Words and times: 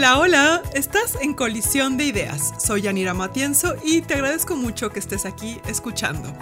Hola, 0.00 0.18
hola, 0.18 0.62
estás 0.72 1.18
en 1.20 1.34
Colisión 1.34 1.98
de 1.98 2.04
Ideas. 2.04 2.54
Soy 2.56 2.80
Yanira 2.80 3.12
Matienzo 3.12 3.74
y 3.84 4.00
te 4.00 4.14
agradezco 4.14 4.56
mucho 4.56 4.88
que 4.88 4.98
estés 4.98 5.26
aquí 5.26 5.60
escuchando. 5.68 6.32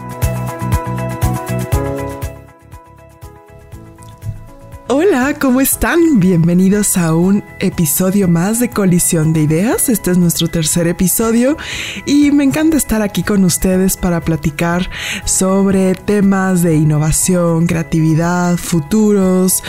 Hola, 4.91 5.36
¿cómo 5.39 5.61
están? 5.61 6.18
Bienvenidos 6.18 6.96
a 6.96 7.14
un 7.14 7.45
episodio 7.61 8.27
más 8.27 8.59
de 8.59 8.71
Colisión 8.71 9.34
de 9.34 9.43
Ideas. 9.43 9.91
Este 9.91 10.11
es 10.11 10.16
nuestro 10.16 10.48
tercer 10.48 10.86
episodio 10.86 11.59
y 12.07 12.30
me 12.30 12.43
encanta 12.43 12.79
estar 12.79 13.03
aquí 13.03 13.22
con 13.22 13.45
ustedes 13.45 13.98
para 13.98 14.22
platicar 14.22 14.89
sobre 15.27 15.95
temas 15.95 16.62
de 16.62 16.77
innovación, 16.77 17.66
creatividad, 17.66 18.57
futuros, 18.57 19.62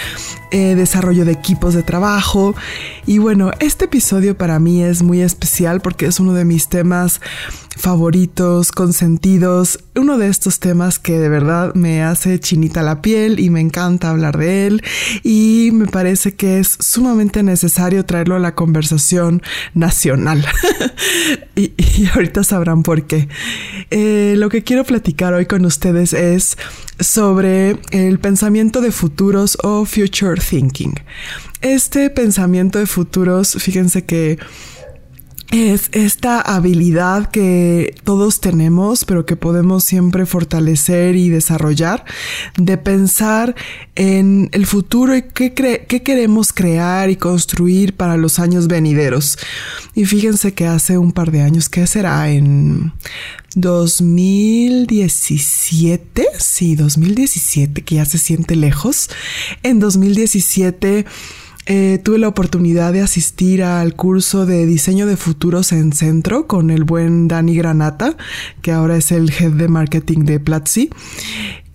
eh, 0.51 0.75
desarrollo 0.75 1.25
de 1.25 1.33
equipos 1.33 1.73
de 1.73 1.83
trabajo. 1.83 2.55
Y 3.05 3.17
bueno, 3.17 3.51
este 3.59 3.85
episodio 3.85 4.37
para 4.37 4.57
mí 4.57 4.83
es 4.83 5.03
muy 5.03 5.19
especial 5.19 5.81
porque 5.81 6.05
es 6.05 6.21
uno 6.21 6.31
de 6.31 6.45
mis 6.45 6.69
temas 6.69 7.19
favoritos, 7.77 8.71
consentidos, 8.71 9.79
uno 9.95 10.17
de 10.17 10.27
estos 10.27 10.59
temas 10.59 10.99
que 10.99 11.17
de 11.17 11.29
verdad 11.29 11.73
me 11.75 12.03
hace 12.03 12.39
chinita 12.39 12.83
la 12.83 13.01
piel 13.01 13.39
y 13.39 13.49
me 13.49 13.61
encanta 13.61 14.09
hablar 14.09 14.37
de 14.37 14.67
él 14.67 14.83
y 15.23 15.69
me 15.73 15.85
parece 15.85 16.33
que 16.35 16.59
es 16.59 16.77
sumamente 16.79 17.43
necesario 17.43 18.05
traerlo 18.05 18.35
a 18.35 18.39
la 18.39 18.55
conversación 18.55 19.41
nacional. 19.73 20.45
y, 21.55 21.73
ahorita 22.13 22.43
sabrán 22.43 22.83
por 22.83 23.03
qué. 23.03 23.27
Eh, 23.91 24.35
lo 24.37 24.49
que 24.49 24.63
quiero 24.63 24.83
platicar 24.83 25.33
hoy 25.33 25.45
con 25.45 25.65
ustedes 25.65 26.13
es 26.13 26.57
sobre 26.99 27.77
el 27.91 28.19
pensamiento 28.19 28.81
de 28.81 28.91
futuros 28.91 29.57
o 29.63 29.85
future 29.85 30.39
thinking. 30.39 30.95
Este 31.61 32.09
pensamiento 32.09 32.79
de 32.79 32.85
futuros, 32.85 33.57
fíjense 33.59 34.05
que 34.05 34.39
es 35.51 35.89
esta 35.93 36.41
habilidad 36.41 37.31
que 37.31 37.95
todos 38.03 38.39
tenemos, 38.39 39.03
pero 39.03 39.25
que 39.25 39.35
podemos 39.35 39.83
siempre 39.83 40.27
fortalecer 40.27 41.15
y 41.15 41.29
desarrollar, 41.29 42.05
de 42.57 42.77
pensar 42.77 43.55
en 43.95 44.49
el 44.51 44.67
futuro 44.67 45.15
y 45.15 45.23
qué, 45.23 45.53
qué, 45.53 46.03
queremos 46.03 46.53
crear 46.53 47.09
y 47.09 47.15
construir 47.15 47.95
para 47.95 48.15
los 48.15 48.37
años 48.37 48.67
venideros. 48.67 49.39
Y 49.95 50.05
fíjense 50.05 50.53
que 50.53 50.67
hace 50.67 50.99
un 50.99 51.13
par 51.13 51.31
de 51.31 51.41
años, 51.41 51.67
¿qué 51.67 51.87
será? 51.87 52.29
En 52.29 52.93
2017, 53.55 56.27
sí, 56.37 56.75
2017, 56.75 57.81
que 57.81 57.95
ya 57.95 58.05
se 58.05 58.19
siente 58.19 58.55
lejos. 58.55 59.09
En 59.63 59.79
2017 59.79 61.07
eh, 61.71 61.99
tuve 62.03 62.17
la 62.17 62.27
oportunidad 62.27 62.93
de 62.93 63.01
asistir 63.01 63.61
al 63.61 63.95
curso 63.95 64.47
de 64.47 64.65
diseño 64.65 65.05
de 65.05 65.17
futuros 65.17 65.71
en 65.71 65.93
centro 65.93 66.47
con 66.47 66.71
el 66.71 66.83
buen 66.83 67.27
Dani 67.27 67.55
Granata, 67.55 68.17
que 68.63 68.71
ahora 68.71 68.97
es 68.97 69.11
el 69.11 69.31
head 69.31 69.51
de 69.51 69.67
marketing 69.67 70.25
de 70.25 70.39
Platzi. 70.39 70.89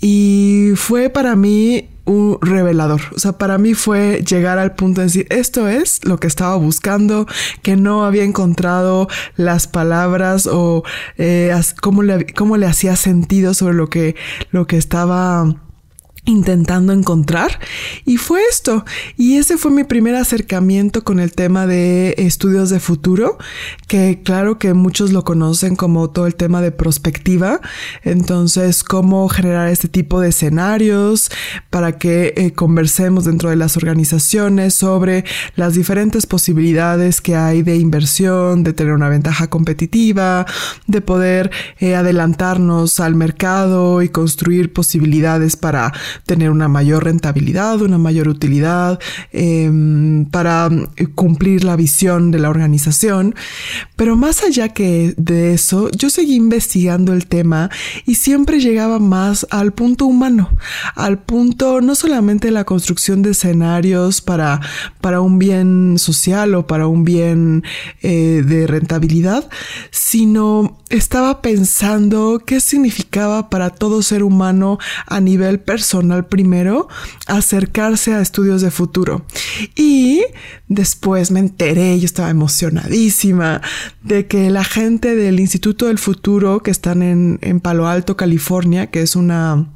Y 0.00 0.72
fue 0.74 1.10
para 1.10 1.36
mí 1.36 1.90
un 2.06 2.38
revelador. 2.40 3.02
O 3.14 3.20
sea, 3.20 3.38
para 3.38 3.56
mí 3.56 3.74
fue 3.74 4.24
llegar 4.28 4.58
al 4.58 4.74
punto 4.74 5.00
de 5.00 5.06
decir, 5.06 5.26
esto 5.30 5.68
es 5.68 6.04
lo 6.04 6.18
que 6.18 6.26
estaba 6.26 6.56
buscando, 6.56 7.28
que 7.62 7.76
no 7.76 8.04
había 8.04 8.24
encontrado 8.24 9.06
las 9.36 9.68
palabras 9.68 10.48
o 10.48 10.82
eh, 11.18 11.54
cómo, 11.80 12.02
le, 12.02 12.26
cómo 12.34 12.56
le 12.56 12.66
hacía 12.66 12.96
sentido 12.96 13.54
sobre 13.54 13.74
lo 13.74 13.88
que, 13.88 14.16
lo 14.50 14.66
que 14.66 14.76
estaba 14.76 15.54
intentando 16.24 16.92
encontrar. 16.92 17.58
Y 18.04 18.16
fue 18.16 18.40
esto. 18.50 18.84
Y 19.16 19.36
ese 19.36 19.56
fue 19.58 19.70
mi 19.70 19.84
primer 19.84 20.14
acercamiento 20.14 21.04
con 21.04 21.20
el 21.20 21.32
tema 21.32 21.66
de 21.66 22.14
estudios 22.18 22.70
de 22.70 22.80
futuro 22.80 23.38
que 23.88 24.20
claro 24.22 24.58
que 24.58 24.74
muchos 24.74 25.12
lo 25.12 25.24
conocen 25.24 25.76
como 25.76 26.10
todo 26.10 26.26
el 26.26 26.34
tema 26.34 26.62
de 26.62 26.72
prospectiva. 26.72 27.60
Entonces 28.02 28.84
cómo 28.84 29.28
generar 29.28 29.68
este 29.68 29.88
tipo 29.88 30.20
de 30.20 30.30
escenarios 30.30 31.30
para 31.70 31.98
que 31.98 32.34
eh, 32.36 32.52
conversemos 32.52 33.24
dentro 33.24 33.50
de 33.50 33.56
las 33.56 33.76
organizaciones 33.76 34.74
sobre 34.74 35.24
las 35.56 35.74
diferentes 35.74 36.26
posibilidades 36.26 37.20
que 37.20 37.36
hay 37.36 37.62
de 37.62 37.76
inversión 37.76 38.64
de 38.64 38.72
tener 38.72 38.92
una 38.92 39.08
ventaja 39.08 39.48
competitiva 39.48 40.46
de 40.86 41.00
poder 41.00 41.50
eh, 41.78 41.94
adelantarnos 41.94 43.00
al 43.00 43.14
mercado 43.14 44.02
y 44.02 44.08
construir 44.08 44.72
posibilidades 44.72 45.56
para 45.56 45.92
tener 46.26 46.50
una 46.50 46.68
mayor 46.68 47.04
rentabilidad, 47.04 47.80
una 47.82 47.98
mayor 47.98 48.28
utilidad 48.28 48.98
em, 49.32 50.26
para 50.26 50.70
cumplir 51.14 51.64
la 51.64 51.76
visión 51.76 52.30
de 52.30 52.38
la 52.38 52.50
organización. 52.50 53.34
Pero 53.96 54.16
más 54.16 54.42
allá 54.42 54.68
que 54.68 55.14
de 55.16 55.54
eso, 55.54 55.90
yo 55.90 56.10
seguí 56.10 56.36
investigando 56.36 57.12
el 57.12 57.26
tema 57.26 57.70
y 58.06 58.16
siempre 58.16 58.60
llegaba 58.60 58.98
más 58.98 59.46
al 59.50 59.72
punto 59.72 60.06
humano, 60.06 60.50
al 60.94 61.18
punto 61.18 61.80
no 61.80 61.94
solamente 61.94 62.50
la 62.50 62.64
construcción 62.64 63.22
de 63.22 63.30
escenarios 63.30 64.20
para, 64.20 64.60
para 65.00 65.20
un 65.20 65.38
bien 65.38 65.96
social 65.98 66.54
o 66.54 66.66
para 66.66 66.86
un 66.86 67.04
bien 67.04 67.64
eh, 68.02 68.42
de 68.44 68.66
rentabilidad, 68.66 69.48
sino 69.90 70.78
estaba 70.90 71.42
pensando 71.42 72.42
qué 72.44 72.60
significaba 72.60 73.50
para 73.50 73.70
todo 73.70 74.02
ser 74.02 74.22
humano 74.22 74.78
a 75.06 75.20
nivel 75.20 75.60
personal 75.60 76.03
primero 76.28 76.88
acercarse 77.26 78.14
a 78.14 78.20
estudios 78.20 78.62
de 78.62 78.70
futuro. 78.70 79.24
Y 79.74 80.22
después 80.68 81.30
me 81.30 81.40
enteré, 81.40 81.98
yo 81.98 82.06
estaba 82.06 82.30
emocionadísima 82.30 83.60
de 84.02 84.26
que 84.26 84.50
la 84.50 84.64
gente 84.64 85.14
del 85.14 85.40
Instituto 85.40 85.86
del 85.86 85.98
Futuro 85.98 86.60
que 86.60 86.70
están 86.70 87.02
en, 87.02 87.38
en 87.42 87.60
Palo 87.60 87.88
Alto, 87.88 88.16
California, 88.16 88.90
que 88.90 89.02
es 89.02 89.16
una 89.16 89.73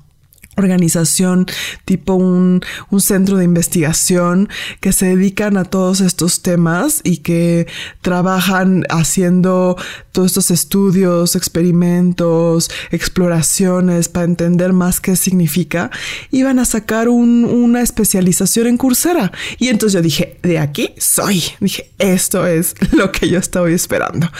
organización 0.58 1.46
tipo 1.84 2.14
un, 2.14 2.60
un, 2.90 3.00
centro 3.00 3.36
de 3.38 3.44
investigación 3.44 4.48
que 4.80 4.92
se 4.92 5.06
dedican 5.06 5.56
a 5.56 5.64
todos 5.64 6.00
estos 6.00 6.42
temas 6.42 7.00
y 7.04 7.18
que 7.18 7.66
trabajan 8.02 8.84
haciendo 8.90 9.76
todos 10.12 10.32
estos 10.32 10.50
estudios, 10.50 11.36
experimentos, 11.36 12.70
exploraciones 12.90 14.08
para 14.08 14.24
entender 14.24 14.72
más 14.72 15.00
qué 15.00 15.16
significa, 15.16 15.90
iban 16.30 16.58
a 16.58 16.64
sacar 16.64 17.08
un, 17.08 17.44
una 17.44 17.82
especialización 17.82 18.66
en 18.66 18.76
Coursera. 18.76 19.32
Y 19.58 19.68
entonces 19.68 19.94
yo 19.94 20.02
dije, 20.02 20.38
de 20.42 20.58
aquí 20.58 20.90
soy. 20.98 21.42
Dije, 21.60 21.90
esto 21.98 22.46
es 22.46 22.74
lo 22.92 23.12
que 23.12 23.28
yo 23.28 23.38
estaba 23.38 23.70
esperando. 23.70 24.30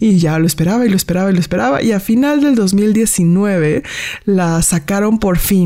Y 0.00 0.18
ya 0.18 0.38
lo 0.38 0.46
esperaba 0.46 0.86
y 0.86 0.88
lo 0.88 0.96
esperaba 0.96 1.30
y 1.30 1.34
lo 1.34 1.40
esperaba. 1.40 1.82
Y 1.82 1.92
a 1.92 2.00
final 2.00 2.40
del 2.40 2.54
2019 2.54 3.82
la 4.24 4.62
sacaron 4.62 5.18
por 5.18 5.38
fin 5.38 5.65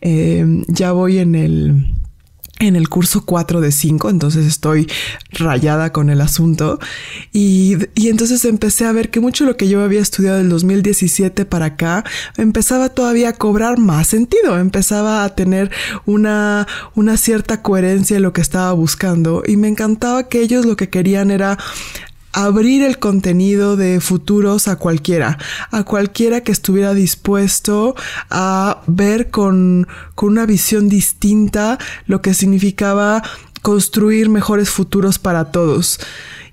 eh, 0.00 0.44
ya 0.68 0.92
voy 0.92 1.18
en 1.18 1.34
el 1.34 1.86
en 2.66 2.76
el 2.76 2.88
curso 2.88 3.24
4 3.24 3.60
de 3.60 3.72
5, 3.72 4.08
entonces 4.08 4.46
estoy 4.46 4.88
rayada 5.32 5.92
con 5.92 6.10
el 6.10 6.20
asunto. 6.20 6.78
Y, 7.32 7.76
y, 7.94 8.08
entonces 8.08 8.44
empecé 8.44 8.84
a 8.84 8.92
ver 8.92 9.10
que 9.10 9.20
mucho 9.20 9.44
lo 9.44 9.56
que 9.56 9.68
yo 9.68 9.82
había 9.82 10.00
estudiado 10.00 10.38
del 10.38 10.48
2017 10.48 11.44
para 11.44 11.66
acá 11.66 12.04
empezaba 12.36 12.90
todavía 12.90 13.30
a 13.30 13.32
cobrar 13.32 13.78
más 13.78 14.06
sentido, 14.08 14.58
empezaba 14.58 15.24
a 15.24 15.34
tener 15.34 15.70
una, 16.06 16.68
una 16.94 17.16
cierta 17.16 17.62
coherencia 17.62 18.16
en 18.16 18.22
lo 18.22 18.32
que 18.32 18.42
estaba 18.42 18.72
buscando. 18.72 19.42
Y 19.44 19.56
me 19.56 19.68
encantaba 19.68 20.28
que 20.28 20.40
ellos 20.40 20.64
lo 20.64 20.76
que 20.76 20.88
querían 20.88 21.32
era 21.32 21.58
abrir 22.32 22.82
el 22.82 22.98
contenido 22.98 23.76
de 23.76 24.00
futuros 24.00 24.68
a 24.68 24.76
cualquiera, 24.76 25.38
a 25.70 25.84
cualquiera 25.84 26.42
que 26.42 26.52
estuviera 26.52 26.94
dispuesto 26.94 27.94
a 28.30 28.82
ver 28.86 29.30
con, 29.30 29.86
con 30.14 30.30
una 30.30 30.46
visión 30.46 30.88
distinta 30.88 31.78
lo 32.06 32.22
que 32.22 32.34
significaba 32.34 33.22
construir 33.62 34.28
mejores 34.28 34.70
futuros 34.70 35.18
para 35.18 35.52
todos. 35.52 36.00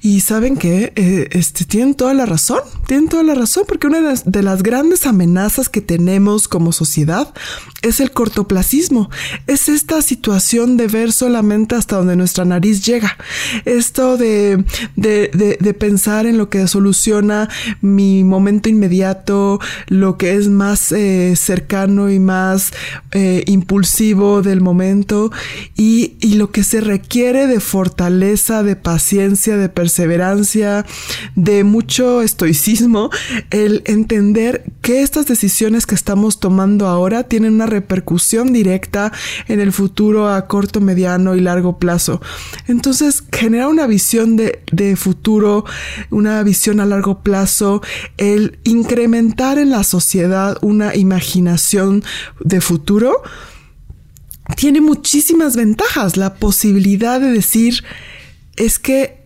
Y 0.02 0.22
saben 0.22 0.56
que 0.56 0.94
eh, 0.96 1.28
este, 1.32 1.66
tienen 1.66 1.94
toda 1.94 2.14
la 2.14 2.26
razón, 2.26 2.60
tienen 2.88 3.10
toda 3.10 3.22
la 3.24 3.36
razón, 3.36 3.66
porque 3.68 3.88
una 3.88 4.00
de 4.00 4.44
las, 4.44 4.64
grandes 4.64 5.06
amenazas 5.06 5.68
que 5.68 5.82
tenemos 5.82 6.48
como 6.48 6.72
sociedad 6.72 7.34
es 7.82 8.00
el 8.00 8.12
cortoplacismo, 8.12 9.10
es 9.48 9.68
esta 9.68 10.02
situación 10.02 10.78
de 10.78 10.88
ver 10.88 11.12
solamente 11.12 11.76
hasta 11.76 11.98
donde 11.98 12.16
nuestra 12.16 12.46
nariz 12.46 12.86
llega, 12.86 13.18
esto 13.66 14.16
de, 14.16 14.64
de, 14.96 15.58
de, 15.60 15.74
pensar 15.74 16.26
en 16.26 16.38
lo 16.38 16.50
que 16.50 16.68
soluciona 16.68 17.50
mi 17.82 18.24
momento 18.24 18.70
inmediato, 18.70 19.60
lo 19.88 20.18
que 20.18 20.36
es 20.36 20.48
más 20.48 20.92
eh, 20.92 21.36
cercano 21.36 22.10
y 22.10 22.20
más 22.20 22.72
eh, 23.12 23.44
impulsivo 23.48 24.42
del 24.42 24.62
momento 24.62 25.32
y, 25.76 26.16
y 26.22 26.36
lo 26.36 26.52
que 26.52 26.64
se 26.64 26.82
requiere 26.82 27.48
de 27.48 27.60
fortaleza, 27.60 28.64
de 28.64 28.76
paciencia, 28.76 29.58
de 29.58 29.68
perspectiva 29.68 29.89
perseverancia, 29.90 30.86
de 31.36 31.64
mucho 31.64 32.22
estoicismo, 32.22 33.10
el 33.50 33.82
entender 33.86 34.72
que 34.82 35.02
estas 35.02 35.26
decisiones 35.26 35.88
que 35.88 35.96
estamos 35.96 36.40
tomando 36.40 36.86
ahora 36.86 37.24
tienen 37.24 37.56
una 37.56 37.66
repercusión 37.66 38.54
directa 38.54 39.12
en 39.48 39.60
el 39.60 39.72
futuro 39.72 40.30
a 40.30 40.46
corto, 40.46 40.80
mediano 40.80 41.36
y 41.36 41.40
largo 41.40 41.80
plazo. 41.80 42.22
Entonces, 42.68 43.24
generar 43.32 43.68
una 43.68 43.88
visión 43.88 44.36
de, 44.36 44.62
de 44.72 44.96
futuro, 44.96 45.66
una 46.12 46.44
visión 46.44 46.80
a 46.80 46.86
largo 46.86 47.24
plazo, 47.24 47.82
el 48.18 48.60
incrementar 48.66 49.58
en 49.58 49.72
la 49.72 49.84
sociedad 49.84 50.60
una 50.62 50.96
imaginación 50.96 52.04
de 52.42 52.62
futuro, 52.62 53.24
tiene 54.56 54.82
muchísimas 54.82 55.56
ventajas. 55.56 56.16
La 56.16 56.36
posibilidad 56.36 57.20
de 57.20 57.32
decir 57.32 57.84
es 58.56 58.78
que 58.78 59.19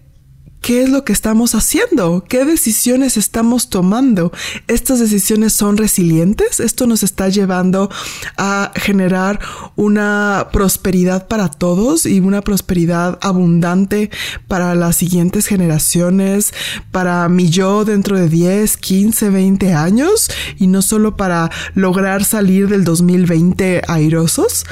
¿Qué 0.64 0.82
es 0.82 0.90
lo 0.90 1.04
que 1.04 1.12
estamos 1.12 1.56
haciendo? 1.56 2.24
¿Qué 2.24 2.46
decisiones 2.46 3.18
estamos 3.18 3.70
tomando? 3.70 4.32
¿Estas 4.70 5.02
decisiones 5.02 5.52
son 5.52 5.76
resilientes? 5.76 6.62
¿Esto 6.62 6.88
nos 6.88 7.04
está 7.04 7.28
llevando 7.28 7.90
a 8.38 8.72
generar 8.74 9.42
una 9.76 10.48
prosperidad 10.54 11.28
para 11.28 11.50
todos 11.50 12.06
y 12.06 12.22
una 12.22 12.42
prosperidad 12.44 13.20
abundante 13.22 14.10
para 14.48 14.74
las 14.74 14.96
siguientes 14.96 15.48
generaciones, 15.48 16.54
para 16.92 17.28
mi 17.28 17.50
yo 17.50 17.84
dentro 17.84 18.18
de 18.18 18.30
10, 18.30 18.78
15, 18.78 19.32
20 19.32 19.74
años 19.74 20.32
y 20.58 20.68
no 20.68 20.82
solo 20.82 21.18
para 21.18 21.52
lograr 21.76 22.24
salir 22.24 22.70
del 22.70 22.86
2020 22.86 23.82
airosos? 23.86 24.64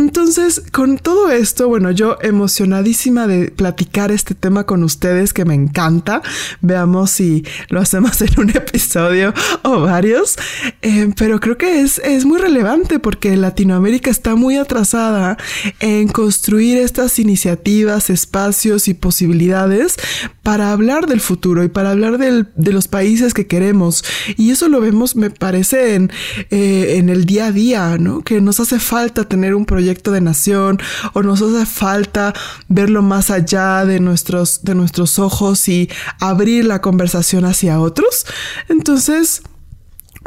Entonces, 0.00 0.62
con 0.72 0.96
todo 0.96 1.30
esto, 1.30 1.68
bueno, 1.68 1.90
yo 1.90 2.16
emocionadísima 2.22 3.26
de 3.26 3.50
platicar 3.50 4.10
este 4.10 4.34
tema 4.34 4.64
con 4.64 4.82
ustedes 4.82 5.34
que 5.34 5.44
me 5.44 5.52
encanta. 5.52 6.22
Veamos 6.62 7.10
si 7.10 7.44
lo 7.68 7.80
hacemos 7.80 8.18
en 8.22 8.30
un 8.40 8.48
episodio 8.48 9.34
o 9.62 9.80
varios. 9.80 10.36
Eh, 10.80 11.10
pero 11.18 11.38
creo 11.38 11.58
que 11.58 11.82
es, 11.82 11.98
es 11.98 12.24
muy 12.24 12.38
relevante 12.38 12.98
porque 12.98 13.36
Latinoamérica 13.36 14.10
está 14.10 14.36
muy 14.36 14.56
atrasada 14.56 15.36
en 15.80 16.08
construir 16.08 16.78
estas 16.78 17.18
iniciativas, 17.18 18.08
espacios 18.08 18.88
y 18.88 18.94
posibilidades 18.94 19.96
para 20.42 20.72
hablar 20.72 21.08
del 21.08 21.20
futuro 21.20 21.62
y 21.62 21.68
para 21.68 21.90
hablar 21.90 22.16
de 22.16 22.72
los 22.72 22.88
países 22.88 23.34
que 23.34 23.46
queremos. 23.46 24.02
Y 24.38 24.50
eso 24.50 24.70
lo 24.70 24.80
vemos, 24.80 25.14
me 25.14 25.28
parece, 25.28 25.94
en, 25.94 26.10
eh, 26.48 26.94
en 26.96 27.10
el 27.10 27.26
día 27.26 27.46
a 27.46 27.52
día, 27.52 27.98
¿no? 27.98 28.22
Que 28.22 28.40
nos 28.40 28.60
hace 28.60 28.80
falta 28.80 29.28
tener 29.28 29.54
un 29.54 29.66
proyecto 29.66 29.89
de 29.90 30.20
nación 30.20 30.78
o 31.12 31.22
nos 31.22 31.42
hace 31.42 31.66
falta 31.66 32.32
verlo 32.68 33.02
más 33.02 33.30
allá 33.30 33.84
de 33.84 34.00
nuestros, 34.00 34.62
de 34.62 34.74
nuestros 34.74 35.18
ojos 35.18 35.68
y 35.68 35.90
abrir 36.20 36.64
la 36.64 36.80
conversación 36.80 37.44
hacia 37.44 37.80
otros. 37.80 38.26
Entonces, 38.68 39.42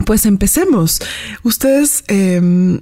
pues 0.05 0.25
empecemos. 0.25 0.99
Ustedes... 1.43 2.03
Eh, 2.07 2.81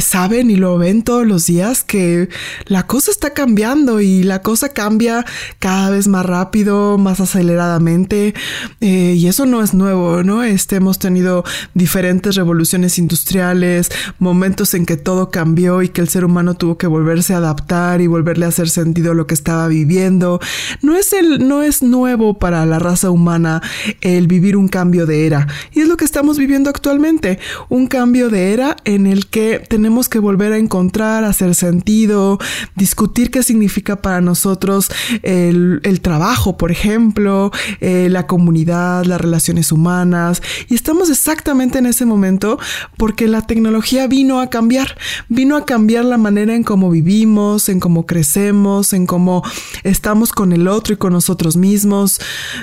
saben 0.00 0.50
y 0.50 0.56
lo 0.56 0.78
ven 0.78 1.02
todos 1.02 1.26
los 1.26 1.46
días 1.46 1.82
que 1.82 2.28
la 2.66 2.86
cosa 2.86 3.10
está 3.10 3.30
cambiando 3.30 4.00
y 4.00 4.22
la 4.22 4.42
cosa 4.42 4.68
cambia 4.68 5.24
cada 5.58 5.90
vez 5.90 6.08
más 6.08 6.24
rápido, 6.24 6.98
más 6.98 7.20
aceleradamente 7.20 8.34
eh, 8.80 9.14
y 9.16 9.26
eso 9.26 9.46
no 9.46 9.62
es 9.62 9.74
nuevo, 9.74 10.22
¿no? 10.22 10.44
Este, 10.44 10.76
hemos 10.76 10.98
tenido 10.98 11.44
diferentes 11.74 12.36
revoluciones 12.36 12.98
industriales, 12.98 13.90
momentos 14.18 14.74
en 14.74 14.86
que 14.86 14.96
todo 14.96 15.30
cambió 15.30 15.82
y 15.82 15.88
que 15.88 16.00
el 16.00 16.08
ser 16.08 16.24
humano 16.24 16.54
tuvo 16.54 16.78
que 16.78 16.86
volverse 16.86 17.34
a 17.34 17.38
adaptar 17.38 18.00
y 18.00 18.06
volverle 18.06 18.44
a 18.44 18.48
hacer 18.48 18.68
sentido 18.68 19.14
lo 19.14 19.26
que 19.26 19.34
estaba 19.34 19.68
viviendo. 19.68 20.40
No 20.82 20.96
es, 20.96 21.12
el, 21.12 21.46
no 21.48 21.62
es 21.62 21.82
nuevo 21.82 22.38
para 22.38 22.64
la 22.66 22.78
raza 22.78 23.10
humana 23.10 23.62
el 24.00 24.26
vivir 24.26 24.56
un 24.56 24.68
cambio 24.68 25.06
de 25.06 25.26
era 25.26 25.46
y 25.72 25.80
es 25.80 25.88
lo 25.88 25.96
que 25.96 26.04
estamos 26.04 26.38
viviendo 26.38 26.70
actualmente, 26.70 27.38
un 27.68 27.86
cambio 27.86 28.28
de 28.28 28.52
era 28.52 28.76
en 28.84 29.06
el 29.06 29.26
que 29.26 29.55
tenemos 29.58 30.08
que 30.08 30.18
volver 30.18 30.52
a 30.52 30.58
encontrar, 30.58 31.24
hacer 31.24 31.54
sentido, 31.54 32.38
discutir 32.74 33.30
qué 33.30 33.42
significa 33.42 33.96
para 33.96 34.20
nosotros 34.20 34.90
el, 35.22 36.00
trabajo, 36.02 36.56
por 36.56 36.70
ejemplo, 36.70 37.50
eh, 37.80 38.08
la 38.10 38.26
comunidad, 38.26 39.04
las 39.04 39.20
relaciones 39.20 39.72
humanas. 39.72 40.42
Y 40.68 40.74
estamos 40.74 41.10
exactamente 41.10 41.78
en 41.78 41.86
ese 41.86 42.04
momento 42.04 42.58
porque 42.96 43.28
la 43.28 43.42
tecnología 43.42 44.06
vino 44.06 44.40
a 44.40 44.50
cambiar, 44.50 44.96
vino 45.28 45.56
a 45.56 45.64
cambiar 45.64 46.04
la 46.04 46.18
manera 46.18 46.54
en 46.54 46.62
cómo 46.62 46.90
vivimos, 46.90 47.68
en 47.68 47.80
cómo 47.80 48.06
crecemos, 48.06 48.92
en 48.92 49.06
cómo 49.06 49.42
estamos 49.84 50.32
con 50.32 50.52
el 50.52 50.68
otro 50.68 50.94
y 50.94 50.96
con 50.96 51.12
nosotros 51.12 51.56
mismos. 51.56 52.20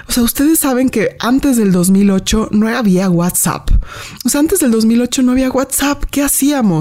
O 0.07 0.11
sea, 0.11 0.23
ustedes 0.23 0.59
saben 0.59 0.89
que 0.89 1.15
antes 1.19 1.57
del 1.57 1.71
2008 1.71 2.49
no 2.51 2.67
había 2.67 3.09
WhatsApp. 3.09 3.69
O 4.25 4.29
sea, 4.29 4.39
antes 4.39 4.59
del 4.59 4.71
2008 4.71 5.23
no 5.23 5.31
había 5.31 5.49
WhatsApp. 5.49 6.03
¿Qué 6.09 6.21
hacíamos? 6.21 6.72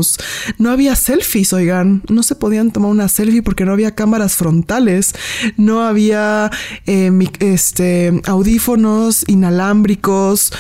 No 0.59 0.71
había 0.71 0.97
selfies, 0.97 1.53
oigan, 1.53 2.03
no 2.09 2.23
se 2.23 2.35
podían 2.35 2.71
tomar 2.71 2.91
una 2.91 3.09
selfie 3.09 3.43
porque 3.43 3.65
no 3.65 3.73
había 3.73 3.94
cámaras 3.94 4.37
frontales, 4.37 5.15
no 5.56 5.83
había 5.83 6.50
eh, 6.87 7.11
este, 7.41 8.21
audífonos 8.27 9.25
inalámbricos. 9.29 10.53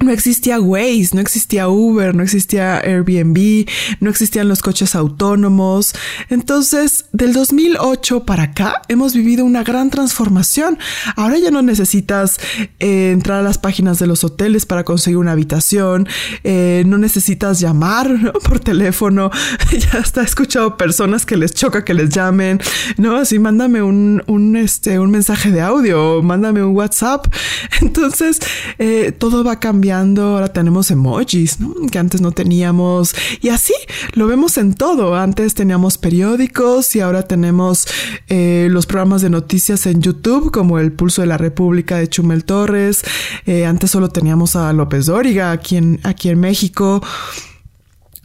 No 0.00 0.12
existía 0.12 0.60
Waze, 0.60 1.08
no 1.12 1.20
existía 1.20 1.68
Uber, 1.68 2.14
no 2.14 2.22
existía 2.22 2.78
Airbnb, 2.78 3.68
no 3.98 4.10
existían 4.10 4.46
los 4.46 4.62
coches 4.62 4.94
autónomos. 4.94 5.92
Entonces, 6.30 7.06
del 7.12 7.32
2008 7.32 8.24
para 8.24 8.44
acá, 8.44 8.82
hemos 8.86 9.14
vivido 9.14 9.44
una 9.44 9.64
gran 9.64 9.90
transformación. 9.90 10.78
Ahora 11.16 11.38
ya 11.38 11.50
no 11.50 11.62
necesitas 11.62 12.38
eh, 12.78 13.10
entrar 13.12 13.40
a 13.40 13.42
las 13.42 13.58
páginas 13.58 13.98
de 13.98 14.06
los 14.06 14.22
hoteles 14.22 14.66
para 14.66 14.84
conseguir 14.84 15.16
una 15.16 15.32
habitación, 15.32 16.06
eh, 16.44 16.84
no 16.86 16.96
necesitas 16.96 17.58
llamar 17.58 18.32
por 18.44 18.60
teléfono. 18.60 19.32
ya 19.72 19.98
hasta 19.98 20.20
he 20.20 20.24
escuchado 20.24 20.76
personas 20.76 21.26
que 21.26 21.36
les 21.36 21.54
choca 21.54 21.84
que 21.84 21.94
les 21.94 22.10
llamen, 22.10 22.60
¿no? 22.98 23.16
Así, 23.16 23.40
mándame 23.40 23.82
un, 23.82 24.22
un, 24.28 24.54
este, 24.54 25.00
un 25.00 25.10
mensaje 25.10 25.50
de 25.50 25.60
audio, 25.60 26.22
mándame 26.22 26.62
un 26.62 26.76
WhatsApp. 26.76 27.26
Entonces, 27.80 28.38
eh, 28.78 29.10
todo 29.10 29.42
va 29.42 29.52
a 29.52 29.60
cambiar 29.60 29.87
ahora 29.90 30.52
tenemos 30.52 30.90
emojis, 30.90 31.58
que 31.90 31.98
antes 31.98 32.20
no 32.20 32.32
teníamos. 32.32 33.14
Y 33.40 33.48
así 33.48 33.74
lo 34.14 34.26
vemos 34.26 34.58
en 34.58 34.74
todo. 34.74 35.16
Antes 35.16 35.54
teníamos 35.54 35.98
periódicos 35.98 36.94
y 36.96 37.00
ahora 37.00 37.22
tenemos 37.22 37.86
eh, 38.28 38.68
los 38.70 38.86
programas 38.86 39.22
de 39.22 39.30
noticias 39.30 39.86
en 39.86 40.00
YouTube, 40.02 40.50
como 40.50 40.78
El 40.78 40.92
Pulso 40.92 41.22
de 41.22 41.28
la 41.28 41.38
República 41.38 41.98
de 41.98 42.08
Chumel 42.08 42.44
Torres. 42.44 43.02
Eh, 43.46 43.66
antes 43.66 43.90
solo 43.90 44.08
teníamos 44.08 44.56
a 44.56 44.72
López 44.72 45.06
Dóriga 45.06 45.52
aquí 45.52 45.76
en, 45.76 46.00
aquí 46.02 46.28
en 46.28 46.40
México. 46.40 47.02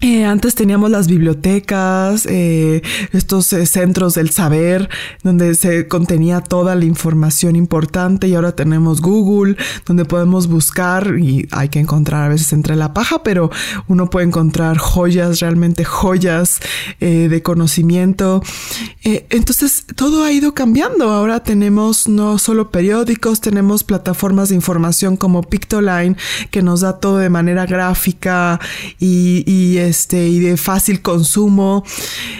Eh, 0.03 0.25
antes 0.25 0.53
teníamos 0.53 0.91
las 0.91 1.07
bibliotecas, 1.07 2.25
eh, 2.29 2.81
estos 3.13 3.53
eh, 3.53 3.65
centros 3.65 4.15
del 4.15 4.31
saber, 4.31 4.89
donde 5.23 5.55
se 5.55 5.87
contenía 5.87 6.41
toda 6.41 6.75
la 6.75 6.83
información 6.83 7.55
importante 7.55 8.27
y 8.27 8.35
ahora 8.35 8.53
tenemos 8.53 8.99
Google, 8.99 9.55
donde 9.85 10.03
podemos 10.03 10.47
buscar 10.47 11.15
y 11.17 11.47
hay 11.51 11.69
que 11.69 11.79
encontrar 11.79 12.23
a 12.23 12.27
veces 12.27 12.51
entre 12.51 12.75
la 12.75 12.93
paja, 12.93 13.23
pero 13.23 13.49
uno 13.87 14.09
puede 14.09 14.25
encontrar 14.25 14.77
joyas, 14.77 15.39
realmente 15.39 15.85
joyas 15.85 16.59
de 16.99 17.41
conocimiento. 17.41 18.43
entonces, 19.03 19.85
todo 19.95 20.25
ha 20.25 20.31
ido 20.33 20.53
cambiando. 20.53 21.11
Ahora 21.11 21.43
tenemos 21.43 22.09
no 22.09 22.37
solo 22.39 22.71
periódicos, 22.71 23.39
tenemos 23.39 23.85
plataformas 23.85 24.49
de 24.49 24.55
información 24.55 25.15
como 25.15 25.43
Pictoline, 25.43 26.17
que 26.51 26.61
nos 26.61 26.81
da 26.81 26.99
todo 26.99 27.19
de 27.19 27.29
manera 27.29 27.65
gráfica 27.65 28.59
y, 28.99 29.43
y 29.45 29.77
este, 29.93 30.27
y 30.27 30.39
de 30.39 30.57
fácil 30.57 31.03
consumo. 31.03 31.83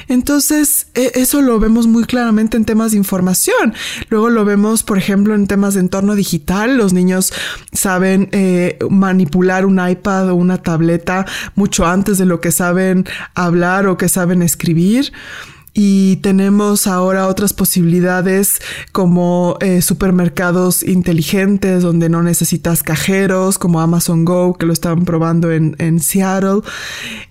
Entonces, 0.08 0.88
e, 0.96 1.12
eso 1.14 1.44
lo 1.44 1.60
vemos 1.60 1.86
muy 1.86 2.06
claramente 2.06 2.58
en 2.58 2.66
temas 2.66 2.94
de 2.94 2.98
información. 2.98 3.76
Luego 4.10 4.32
lo 4.32 4.44
vemos, 4.44 4.82
por 4.82 4.98
ejemplo, 4.98 5.36
en 5.36 5.46
temas 5.46 5.76
de 5.76 5.82
entorno 5.82 6.16
digital. 6.16 6.78
Los 6.78 6.94
niños 6.94 7.32
saben 7.72 8.30
eh, 8.32 8.80
manipular 8.90 9.68
un 9.68 9.80
iPad 9.88 10.32
o 10.32 10.36
una 10.36 10.64
tableta 10.64 11.28
mucho 11.54 11.86
antes 11.86 12.18
de 12.18 12.26
lo 12.26 12.42
que 12.42 12.52
saben 12.52 13.06
hablar 13.36 13.86
o 13.86 13.98
que 13.98 14.10
saben 14.10 14.42
escribir 14.42 15.14
y 15.74 16.18
tenemos 16.18 16.86
ahora 16.88 17.28
otras 17.28 17.54
posibilidades 17.54 18.62
como 18.92 19.58
eh, 19.60 19.82
supermercados 19.82 20.84
inteligentes 20.84 21.82
donde 21.82 22.10
no 22.10 22.22
necesitas 22.22 22.84
cajeros 22.84 23.58
como 23.58 23.82
Amazon 23.82 24.24
Go 24.24 24.54
que 24.56 24.66
lo 24.66 24.74
estaban 24.74 25.06
probando 25.06 25.52
en, 25.52 25.76
en 25.80 26.00
Seattle. 26.00 26.62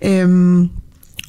Em, 0.01 0.69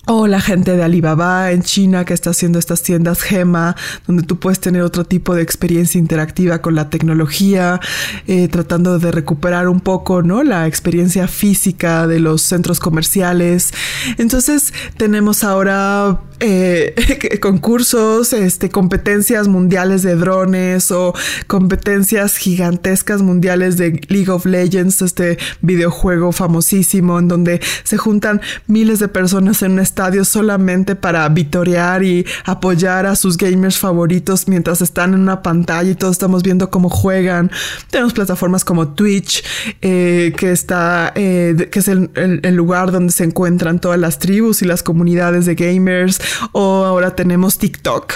o 0.07 0.27
la 0.27 0.41
gente 0.41 0.77
de 0.77 0.83
Alibaba 0.83 1.51
en 1.53 1.63
China 1.63 2.05
que 2.05 2.15
está 2.15 2.31
haciendo 2.31 2.59
estas 2.59 2.83
tiendas 2.83 3.23
Gema, 3.23 3.75
donde 4.07 4.23
tú 4.23 4.39
puedes 4.39 4.61
tener 4.61 4.83
otro 4.83 5.05
tipo 5.05 5.35
de 5.35 5.43
experiencia 5.43 5.99
interactiva 5.99 6.61
con 6.61 6.75
la 6.75 6.91
tecnología, 6.91 7.81
eh, 8.27 8.49
tratando 8.49 8.99
de 8.99 9.11
recuperar 9.11 9.69
un 9.69 9.81
poco, 9.81 10.23
¿no? 10.23 10.43
La 10.43 10.67
experiencia 10.67 11.27
física 11.29 12.07
de 12.07 12.21
los 12.21 12.43
centros 12.43 12.81
comerciales. 12.81 13.73
Entonces 14.19 14.75
tenemos 14.97 15.43
ahora 15.45 16.21
eh, 16.41 16.95
concursos, 17.41 18.33
este, 18.33 18.69
competencias 18.69 19.49
mundiales 19.49 20.03
de 20.03 20.17
drones 20.17 20.91
o 20.91 21.15
competencias 21.47 22.37
gigantescas 22.37 23.23
mundiales 23.23 23.77
de 23.77 24.01
League 24.09 24.31
of 24.31 24.45
Legends, 24.45 25.01
este 25.01 25.39
videojuego 25.63 26.33
famosísimo 26.33 27.19
en 27.19 27.29
donde 27.29 27.61
se 27.85 27.97
juntan 27.97 28.41
miles 28.67 28.99
de 28.99 29.09
personas 29.09 29.63
en 29.63 29.73
un 29.73 29.79
estadio 29.95 30.25
solamente 30.25 30.97
para 30.97 31.29
vitorear 31.29 32.03
y 32.03 32.27
apoyar 32.45 33.07
a 33.07 33.15
sus 33.15 33.37
gamers 33.37 33.79
favoritos 33.79 34.49
mientras 34.49 34.83
están 34.83 35.15
en 35.15 35.21
una 35.21 35.41
pantalla 35.41 35.89
y 35.89 35.95
todos 35.95 36.13
estamos 36.17 36.43
viendo 36.43 36.69
cómo 36.69 36.91
juegan. 36.91 37.49
Tenemos 37.91 38.13
plataformas 38.13 38.65
como 38.65 38.89
Twitch, 38.89 39.45
eh, 39.83 40.33
que 40.37 40.51
está, 40.51 41.13
eh, 41.15 41.69
que 41.71 41.79
es 41.79 41.87
el 41.87 42.57
lugar 42.57 42.91
donde 42.91 43.13
se 43.13 43.23
encuentran 43.23 43.79
todas 43.79 44.01
las 44.01 44.19
tribus 44.19 44.63
y 44.63 44.65
las 44.65 44.83
comunidades 44.83 45.47
de 45.47 45.55
gamers. 45.55 46.21
O 46.51 46.85
ahora 46.85 47.15
tenemos 47.15 47.59
TikTok, 47.59 48.15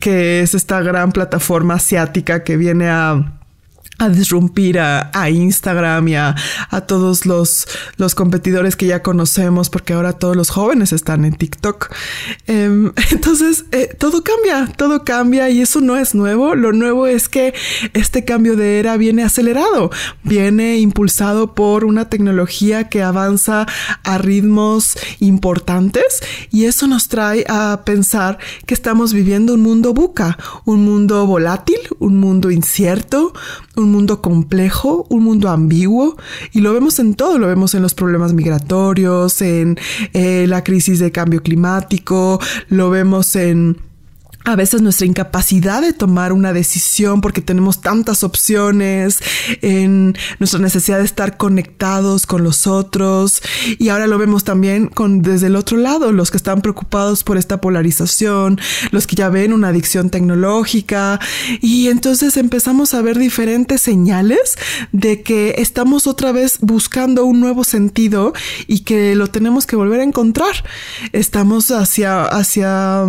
que 0.00 0.40
es 0.40 0.54
esta 0.54 0.80
gran 0.80 1.12
plataforma 1.12 1.74
asiática 1.74 2.42
que 2.42 2.56
viene 2.56 2.88
a 2.88 3.41
a 4.02 4.08
disrumpir 4.08 4.80
a, 4.80 5.30
Instagram 5.30 6.08
y 6.08 6.16
a, 6.16 6.34
todos 6.86 7.26
los, 7.26 7.68
los, 7.96 8.14
competidores 8.14 8.74
que 8.74 8.86
ya 8.86 9.02
conocemos, 9.02 9.70
porque 9.70 9.92
ahora 9.92 10.12
todos 10.12 10.36
los 10.36 10.50
jóvenes 10.50 10.92
están 10.92 11.24
en 11.24 11.34
TikTok. 11.34 11.90
Em, 12.46 12.92
entonces, 13.10 13.64
eh, 13.70 13.94
todo 13.98 14.24
cambia, 14.24 14.66
todo 14.76 15.04
cambia 15.04 15.48
y 15.50 15.60
eso 15.60 15.80
no 15.80 15.96
es 15.96 16.14
nuevo. 16.14 16.54
Lo 16.56 16.72
nuevo 16.72 17.06
es 17.06 17.28
que 17.28 17.54
este 17.94 18.24
cambio 18.24 18.56
de 18.56 18.80
era 18.80 18.96
viene 18.96 19.22
acelerado, 19.22 19.90
viene 20.24 20.78
impulsado 20.78 21.54
por 21.54 21.84
una 21.84 22.08
tecnología 22.08 22.88
que 22.88 23.02
avanza 23.02 23.66
a 24.02 24.18
ritmos 24.18 24.98
importantes 25.20 26.20
y 26.50 26.64
eso 26.64 26.86
nos 26.88 27.08
trae 27.08 27.44
a 27.48 27.82
pensar 27.84 28.38
que 28.66 28.74
estamos 28.74 29.12
viviendo 29.12 29.54
un 29.54 29.60
mundo 29.60 29.94
buca, 29.94 30.36
un 30.64 30.84
mundo 30.84 31.26
volátil, 31.26 31.78
un 32.00 32.16
mundo 32.16 32.50
incierto, 32.50 33.32
un 33.76 33.91
mundo 33.92 34.20
complejo, 34.20 35.06
un 35.08 35.24
mundo 35.24 35.48
ambiguo, 35.48 36.16
y 36.52 36.60
lo 36.60 36.72
vemos 36.72 36.98
en 36.98 37.14
todo, 37.14 37.38
lo 37.38 37.46
vemos 37.46 37.74
en 37.74 37.82
los 37.82 37.94
problemas 37.94 38.32
migratorios, 38.32 39.40
en 39.42 39.78
eh, 40.12 40.46
la 40.48 40.64
crisis 40.64 40.98
de 40.98 41.12
cambio 41.12 41.42
climático, 41.42 42.40
lo 42.68 42.90
vemos 42.90 43.36
en 43.36 43.76
a 44.44 44.56
veces 44.56 44.82
nuestra 44.82 45.06
incapacidad 45.06 45.82
de 45.82 45.92
tomar 45.92 46.32
una 46.32 46.52
decisión 46.52 47.20
porque 47.20 47.40
tenemos 47.40 47.80
tantas 47.80 48.24
opciones, 48.24 49.20
en 49.60 50.16
nuestra 50.38 50.60
necesidad 50.60 50.98
de 50.98 51.04
estar 51.04 51.36
conectados 51.36 52.26
con 52.26 52.42
los 52.42 52.66
otros 52.66 53.42
y 53.78 53.88
ahora 53.88 54.06
lo 54.06 54.18
vemos 54.18 54.44
también 54.44 54.88
con 54.88 55.22
desde 55.22 55.46
el 55.46 55.56
otro 55.56 55.76
lado, 55.76 56.12
los 56.12 56.30
que 56.30 56.36
están 56.36 56.60
preocupados 56.60 57.24
por 57.24 57.36
esta 57.36 57.60
polarización, 57.60 58.60
los 58.90 59.06
que 59.06 59.16
ya 59.16 59.28
ven 59.28 59.52
una 59.52 59.68
adicción 59.68 60.10
tecnológica 60.10 61.20
y 61.60 61.88
entonces 61.88 62.36
empezamos 62.36 62.94
a 62.94 63.02
ver 63.02 63.18
diferentes 63.18 63.80
señales 63.80 64.56
de 64.92 65.22
que 65.22 65.54
estamos 65.58 66.06
otra 66.06 66.32
vez 66.32 66.58
buscando 66.60 67.24
un 67.24 67.40
nuevo 67.40 67.64
sentido 67.64 68.32
y 68.66 68.80
que 68.80 69.14
lo 69.14 69.28
tenemos 69.28 69.66
que 69.66 69.76
volver 69.76 70.00
a 70.00 70.04
encontrar. 70.04 70.64
Estamos 71.12 71.70
hacia 71.70 72.24
hacia 72.24 73.06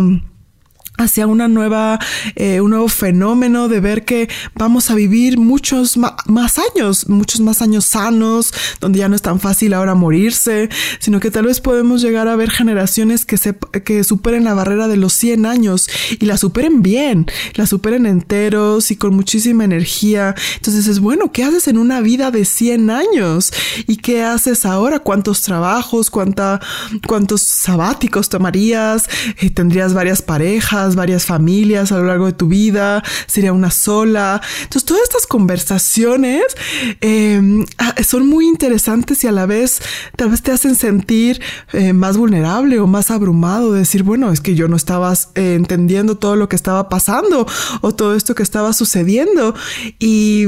hacia 0.96 1.26
una 1.26 1.48
nueva, 1.48 1.98
eh, 2.36 2.60
un 2.60 2.70
nuevo 2.70 2.88
fenómeno 2.88 3.68
de 3.68 3.80
ver 3.80 4.04
que 4.04 4.28
vamos 4.54 4.90
a 4.90 4.94
vivir 4.94 5.38
muchos 5.38 5.96
más 5.96 6.58
años, 6.58 7.08
muchos 7.08 7.40
más 7.40 7.62
años 7.62 7.84
sanos, 7.84 8.52
donde 8.80 9.00
ya 9.00 9.08
no 9.08 9.16
es 9.16 9.22
tan 9.22 9.40
fácil 9.40 9.74
ahora 9.74 9.94
morirse, 9.94 10.68
sino 11.00 11.18
que 11.18 11.30
tal 11.30 11.46
vez 11.46 11.60
podemos 11.60 12.00
llegar 12.00 12.28
a 12.28 12.36
ver 12.36 12.50
generaciones 12.50 13.26
que, 13.26 13.38
se, 13.38 13.56
que 13.84 14.04
superen 14.04 14.44
la 14.44 14.54
barrera 14.54 14.86
de 14.86 14.96
los 14.96 15.12
100 15.14 15.46
años 15.46 15.88
y 16.20 16.26
la 16.26 16.36
superen 16.36 16.82
bien, 16.82 17.26
la 17.54 17.66
superen 17.66 18.06
enteros 18.06 18.90
y 18.90 18.96
con 18.96 19.16
muchísima 19.16 19.64
energía. 19.64 20.34
Entonces 20.56 20.86
es 20.86 21.00
bueno, 21.00 21.32
¿qué 21.32 21.42
haces 21.42 21.66
en 21.66 21.78
una 21.78 22.00
vida 22.00 22.30
de 22.30 22.44
100 22.44 22.90
años? 22.90 23.52
¿Y 23.88 23.96
qué 23.96 24.22
haces 24.22 24.64
ahora? 24.64 25.00
¿Cuántos 25.00 25.42
trabajos? 25.42 26.10
¿Cuánta, 26.10 26.60
¿Cuántos 27.06 27.42
sabáticos 27.42 28.28
tomarías? 28.28 29.08
Eh, 29.40 29.50
¿Tendrías 29.50 29.92
varias 29.92 30.22
parejas? 30.22 30.83
Varias 30.94 31.24
familias 31.24 31.90
a 31.90 31.98
lo 31.98 32.04
largo 32.04 32.26
de 32.26 32.32
tu 32.32 32.48
vida, 32.48 33.02
sería 33.26 33.52
una 33.52 33.70
sola. 33.70 34.40
Entonces, 34.62 34.84
todas 34.84 35.02
estas 35.02 35.26
conversaciones 35.26 36.44
em, 37.00 37.64
ah, 37.78 37.94
son 38.02 38.26
muy 38.26 38.46
interesantes 38.46 39.24
y 39.24 39.26
a 39.26 39.32
la 39.32 39.46
vez 39.46 39.80
tal 40.16 40.30
vez 40.30 40.42
te 40.42 40.52
hacen 40.52 40.74
sentir 40.74 41.40
eh, 41.72 41.92
más 41.92 42.16
vulnerable 42.16 42.78
o 42.78 42.86
más 42.86 43.10
abrumado, 43.10 43.72
decir, 43.72 44.02
bueno, 44.02 44.30
es 44.30 44.40
que 44.40 44.54
yo 44.54 44.68
no 44.68 44.76
estaba 44.76 45.12
eh, 45.34 45.54
entendiendo 45.54 46.16
todo 46.16 46.36
lo 46.36 46.48
que 46.48 46.56
estaba 46.56 46.88
pasando 46.88 47.46
o 47.80 47.94
todo 47.94 48.14
esto 48.14 48.34
que 48.34 48.42
estaba 48.42 48.72
sucediendo. 48.72 49.54
Y 49.98 50.46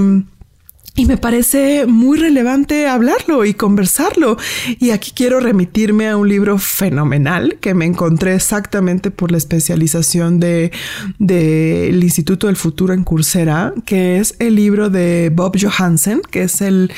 y 0.97 1.05
me 1.05 1.19
parece 1.19 1.85
muy 1.87 2.19
relevante 2.19 2.89
hablarlo 2.89 3.45
y 3.45 3.53
conversarlo. 3.53 4.39
Y 4.81 4.91
aquí 4.91 5.13
quiero 5.15 5.41
remitirme 5.41 6.09
a 6.09 6.17
un 6.17 6.27
libro 6.27 6.57
fenomenal 6.59 7.59
que 7.61 7.75
me 7.75 7.85
encontré 7.85 8.35
exactamente 8.35 9.11
por 9.11 9.31
la 9.31 9.37
especialización 9.37 10.41
del 10.41 10.71
de, 11.19 11.91
Instituto 12.03 12.47
del 12.47 12.57
Futuro 12.57 12.95
en 12.95 13.05
Coursera, 13.05 13.75
que 13.85 14.19
es 14.19 14.37
el 14.39 14.55
libro 14.55 14.89
de 14.89 15.31
Bob 15.35 15.59
Johansen, 15.61 16.23
que 16.31 16.45
es 16.45 16.63
el, 16.63 16.91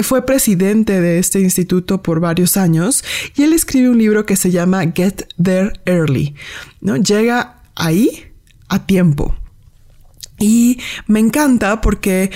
fue 0.00 0.24
presidente 0.24 1.00
de 1.00 1.18
este 1.18 1.40
instituto 1.40 2.02
por 2.02 2.20
varios 2.20 2.56
años. 2.56 3.02
Y 3.34 3.42
él 3.42 3.52
escribe 3.52 3.90
un 3.90 3.98
libro 3.98 4.26
que 4.26 4.36
se 4.36 4.52
llama 4.52 4.84
Get 4.94 5.26
There 5.42 5.72
Early. 5.86 6.36
¿no? 6.80 6.96
Llega 6.96 7.56
ahí 7.74 8.26
a 8.68 8.86
tiempo. 8.86 9.34
Y 10.38 10.78
me 11.06 11.20
encanta 11.20 11.80
porque 11.80 12.30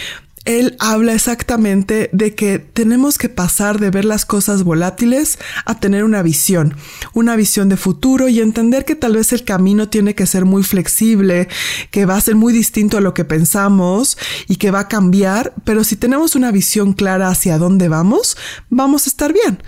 él 0.48 0.76
habla 0.78 1.12
exactamente 1.12 2.08
de 2.14 2.34
que 2.34 2.58
tenemos 2.58 3.18
que 3.18 3.28
pasar 3.28 3.78
de 3.78 3.90
ver 3.90 4.06
las 4.06 4.24
cosas 4.24 4.62
volátiles 4.62 5.38
a 5.66 5.78
tener 5.78 6.04
una 6.04 6.22
visión, 6.22 6.74
una 7.12 7.36
visión 7.36 7.68
de 7.68 7.76
futuro 7.76 8.28
y 8.28 8.40
entender 8.40 8.86
que 8.86 8.94
tal 8.94 9.16
vez 9.16 9.34
el 9.34 9.44
camino 9.44 9.90
tiene 9.90 10.14
que 10.14 10.26
ser 10.26 10.46
muy 10.46 10.62
flexible, 10.62 11.48
que 11.90 12.06
va 12.06 12.16
a 12.16 12.20
ser 12.22 12.34
muy 12.34 12.54
distinto 12.54 12.96
a 12.96 13.02
lo 13.02 13.12
que 13.12 13.26
pensamos 13.26 14.16
y 14.48 14.56
que 14.56 14.70
va 14.70 14.80
a 14.80 14.88
cambiar, 14.88 15.52
pero 15.64 15.84
si 15.84 15.96
tenemos 15.96 16.34
una 16.34 16.50
visión 16.50 16.94
clara 16.94 17.28
hacia 17.28 17.58
dónde 17.58 17.90
vamos, 17.90 18.38
vamos 18.70 19.06
a 19.06 19.10
estar 19.10 19.34
bien. 19.34 19.62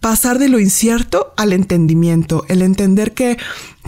Pasar 0.00 0.40
de 0.40 0.48
lo 0.48 0.58
incierto 0.58 1.34
al 1.36 1.52
entendimiento, 1.52 2.44
el 2.48 2.62
entender 2.62 3.12
que, 3.12 3.38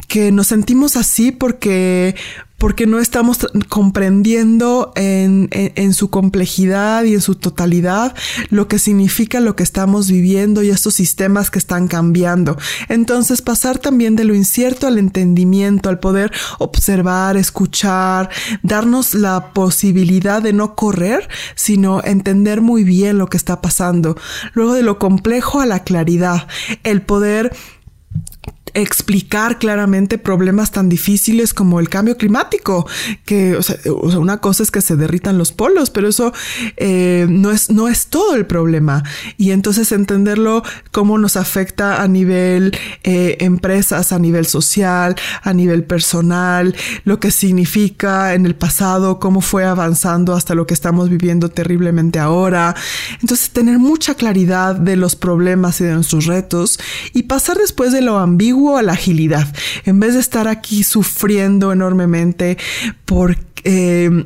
que 0.06 0.30
nos 0.30 0.46
sentimos 0.46 0.96
así 0.96 1.32
porque, 1.32 2.14
porque 2.58 2.86
no 2.86 2.98
estamos 2.98 3.46
comprendiendo 3.68 4.92
en, 4.96 5.46
su 5.92 6.10
complejidad 6.10 7.04
y 7.04 7.14
en 7.14 7.20
su 7.20 7.34
totalidad 7.34 8.14
lo 8.50 8.68
que 8.68 8.78
significa 8.78 9.40
lo 9.40 9.56
que 9.56 9.62
estamos 9.62 10.10
viviendo 10.10 10.62
y 10.62 10.70
estos 10.70 10.94
sistemas 10.94 11.50
que 11.50 11.58
están 11.58 11.88
cambiando. 11.88 12.56
Entonces 12.88 13.42
pasar 13.42 13.78
también 13.78 14.16
de 14.16 14.24
lo 14.24 14.34
incierto 14.34 14.86
al 14.86 14.98
entendimiento, 14.98 15.88
al 15.88 16.00
poder 16.00 16.32
observar, 16.58 17.36
escuchar, 17.36 18.30
darnos 18.62 19.14
la 19.14 19.52
posibilidad 19.52 20.42
de 20.42 20.52
no 20.52 20.74
correr, 20.74 21.28
sino 21.54 22.02
entender 22.02 22.60
muy 22.60 22.84
bien 22.84 23.18
lo 23.18 23.28
que 23.28 23.36
está 23.36 23.60
pasando. 23.60 24.16
Luego 24.54 24.74
de 24.74 24.82
lo 24.82 24.98
complejo 24.98 25.60
a 25.60 25.66
la 25.66 25.80
claridad, 25.80 26.48
el 26.84 27.02
poder 27.02 27.54
explicar 28.76 29.58
claramente 29.58 30.18
problemas 30.18 30.70
tan 30.70 30.90
difíciles 30.90 31.54
como 31.54 31.80
el 31.80 31.88
cambio 31.88 32.18
climático, 32.18 32.86
que 33.24 33.56
o 33.56 33.62
sea, 33.62 33.76
una 34.18 34.38
cosa 34.38 34.62
es 34.62 34.70
que 34.70 34.82
se 34.82 34.96
derritan 34.96 35.38
los 35.38 35.50
polos, 35.50 35.88
pero 35.88 36.08
eso 36.08 36.34
eh, 36.76 37.26
no, 37.28 37.50
es, 37.52 37.70
no 37.70 37.88
es 37.88 38.08
todo 38.08 38.34
el 38.34 38.44
problema. 38.44 39.02
Y 39.38 39.52
entonces 39.52 39.92
entenderlo 39.92 40.62
cómo 40.92 41.16
nos 41.16 41.36
afecta 41.36 42.02
a 42.02 42.08
nivel 42.08 42.76
eh, 43.02 43.38
empresas, 43.40 44.12
a 44.12 44.18
nivel 44.18 44.44
social, 44.44 45.16
a 45.42 45.54
nivel 45.54 45.84
personal, 45.84 46.74
lo 47.04 47.18
que 47.18 47.30
significa 47.30 48.34
en 48.34 48.44
el 48.44 48.54
pasado, 48.54 49.18
cómo 49.18 49.40
fue 49.40 49.64
avanzando 49.64 50.34
hasta 50.34 50.54
lo 50.54 50.66
que 50.66 50.74
estamos 50.74 51.08
viviendo 51.08 51.48
terriblemente 51.48 52.18
ahora. 52.18 52.74
Entonces 53.22 53.48
tener 53.50 53.78
mucha 53.78 54.14
claridad 54.16 54.74
de 54.74 54.96
los 54.96 55.16
problemas 55.16 55.80
y 55.80 55.84
de 55.84 55.94
nuestros 55.94 56.26
retos 56.26 56.78
y 57.14 57.22
pasar 57.22 57.56
después 57.56 57.92
de 57.92 58.02
lo 58.02 58.18
ambiguo 58.18 58.65
a 58.74 58.82
la 58.82 58.92
agilidad. 58.92 59.46
En 59.84 60.00
vez 60.00 60.14
de 60.14 60.20
estar 60.20 60.48
aquí 60.48 60.82
sufriendo 60.82 61.72
enormemente 61.72 62.58
por 63.04 63.36
eh, 63.68 64.24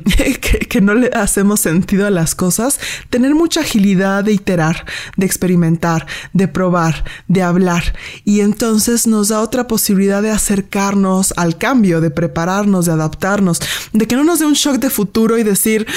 que, 0.69 0.81
no 0.81 0.93
le 0.93 1.09
hacemos 1.13 1.61
sentido 1.61 2.05
a 2.05 2.11
las 2.11 2.35
cosas, 2.35 2.79
tener 3.09 3.33
mucha 3.33 3.61
agilidad 3.61 4.23
de 4.23 4.33
iterar, 4.33 4.85
de 5.17 5.25
experimentar, 5.25 6.05
de 6.33 6.47
probar, 6.47 7.03
de 7.27 7.41
hablar. 7.41 7.95
Y 8.23 8.41
entonces 8.41 9.07
nos 9.07 9.29
da 9.29 9.41
otra 9.41 9.67
posibilidad 9.67 10.21
de 10.21 10.29
acercarnos 10.29 11.33
al 11.37 11.57
cambio, 11.57 12.01
de 12.01 12.11
prepararnos, 12.11 12.85
de 12.85 12.91
adaptarnos, 12.91 13.59
de 13.93 14.07
que 14.07 14.15
no 14.15 14.23
nos 14.23 14.39
dé 14.39 14.45
un 14.45 14.53
shock 14.53 14.77
de 14.77 14.91
futuro 14.91 15.39
y 15.39 15.43
decir, 15.43 15.87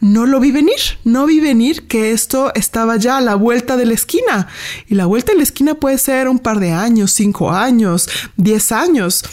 no 0.00 0.26
lo 0.26 0.38
vi 0.38 0.50
venir, 0.52 0.80
no 1.04 1.24
vi 1.24 1.40
venir 1.40 1.86
que 1.86 2.12
esto 2.12 2.52
estaba 2.54 2.96
ya 2.96 3.16
a 3.16 3.22
la 3.22 3.34
vuelta 3.34 3.78
de 3.78 3.86
la 3.86 3.94
esquina. 3.94 4.48
Y 4.88 4.94
la 4.94 5.06
vuelta 5.06 5.32
de 5.32 5.38
la 5.38 5.44
esquina 5.44 5.74
puede 5.74 5.96
ser 5.96 6.28
un 6.28 6.38
par 6.38 6.60
de 6.60 6.72
años, 6.72 7.12
cinco 7.12 7.50
años, 7.50 8.10
diez 8.36 8.72
años. 8.72 9.24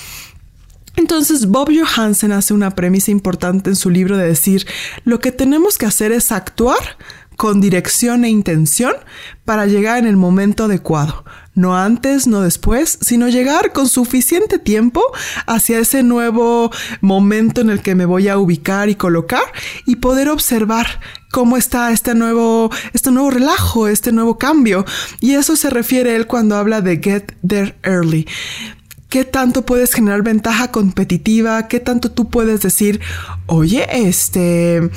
Entonces 0.97 1.45
Bob 1.45 1.69
Johansen 1.71 2.31
hace 2.31 2.53
una 2.53 2.71
premisa 2.71 3.11
importante 3.11 3.69
en 3.69 3.75
su 3.75 3.91
libro 3.91 4.17
de 4.17 4.27
decir, 4.27 4.65
lo 5.05 5.19
que 5.19 5.31
tenemos 5.31 5.77
que 5.77 5.85
hacer 5.85 6.11
es 6.11 6.31
actuar 6.31 6.97
con 7.37 7.61
dirección 7.61 8.25
e 8.25 8.29
intención 8.29 8.93
para 9.45 9.67
llegar 9.67 9.99
en 9.99 10.07
el 10.07 10.17
momento 10.17 10.65
adecuado. 10.65 11.23
No 11.53 11.77
antes, 11.77 12.25
no 12.25 12.41
después, 12.41 12.97
sino 13.01 13.29
llegar 13.29 13.73
con 13.73 13.87
suficiente 13.87 14.57
tiempo 14.57 15.03
hacia 15.45 15.77
ese 15.79 16.01
nuevo 16.01 16.71
momento 16.99 17.61
en 17.61 17.69
el 17.69 17.81
que 17.81 17.93
me 17.93 18.05
voy 18.05 18.27
a 18.27 18.39
ubicar 18.39 18.89
y 18.89 18.95
colocar 18.95 19.43
y 19.85 19.97
poder 19.97 20.29
observar 20.29 20.99
cómo 21.31 21.57
está 21.57 21.91
este 21.91 22.15
nuevo, 22.15 22.71
este 22.93 23.11
nuevo 23.11 23.29
relajo, 23.29 23.87
este 23.87 24.11
nuevo 24.11 24.39
cambio. 24.39 24.83
Y 25.19 25.33
eso 25.33 25.55
se 25.55 25.69
refiere 25.69 26.15
él 26.15 26.25
cuando 26.25 26.55
habla 26.55 26.81
de 26.81 26.97
get 26.97 27.33
there 27.47 27.75
early 27.83 28.27
qué 29.09 29.25
tanto 29.25 29.65
puedes 29.65 29.93
generar 29.93 30.21
ventaja 30.23 30.71
competitiva, 30.71 31.67
qué 31.67 31.79
tanto 31.79 32.11
tú 32.11 32.29
puedes 32.29 32.61
decir, 32.61 32.99
oye, 33.45 33.87
este, 33.91 34.89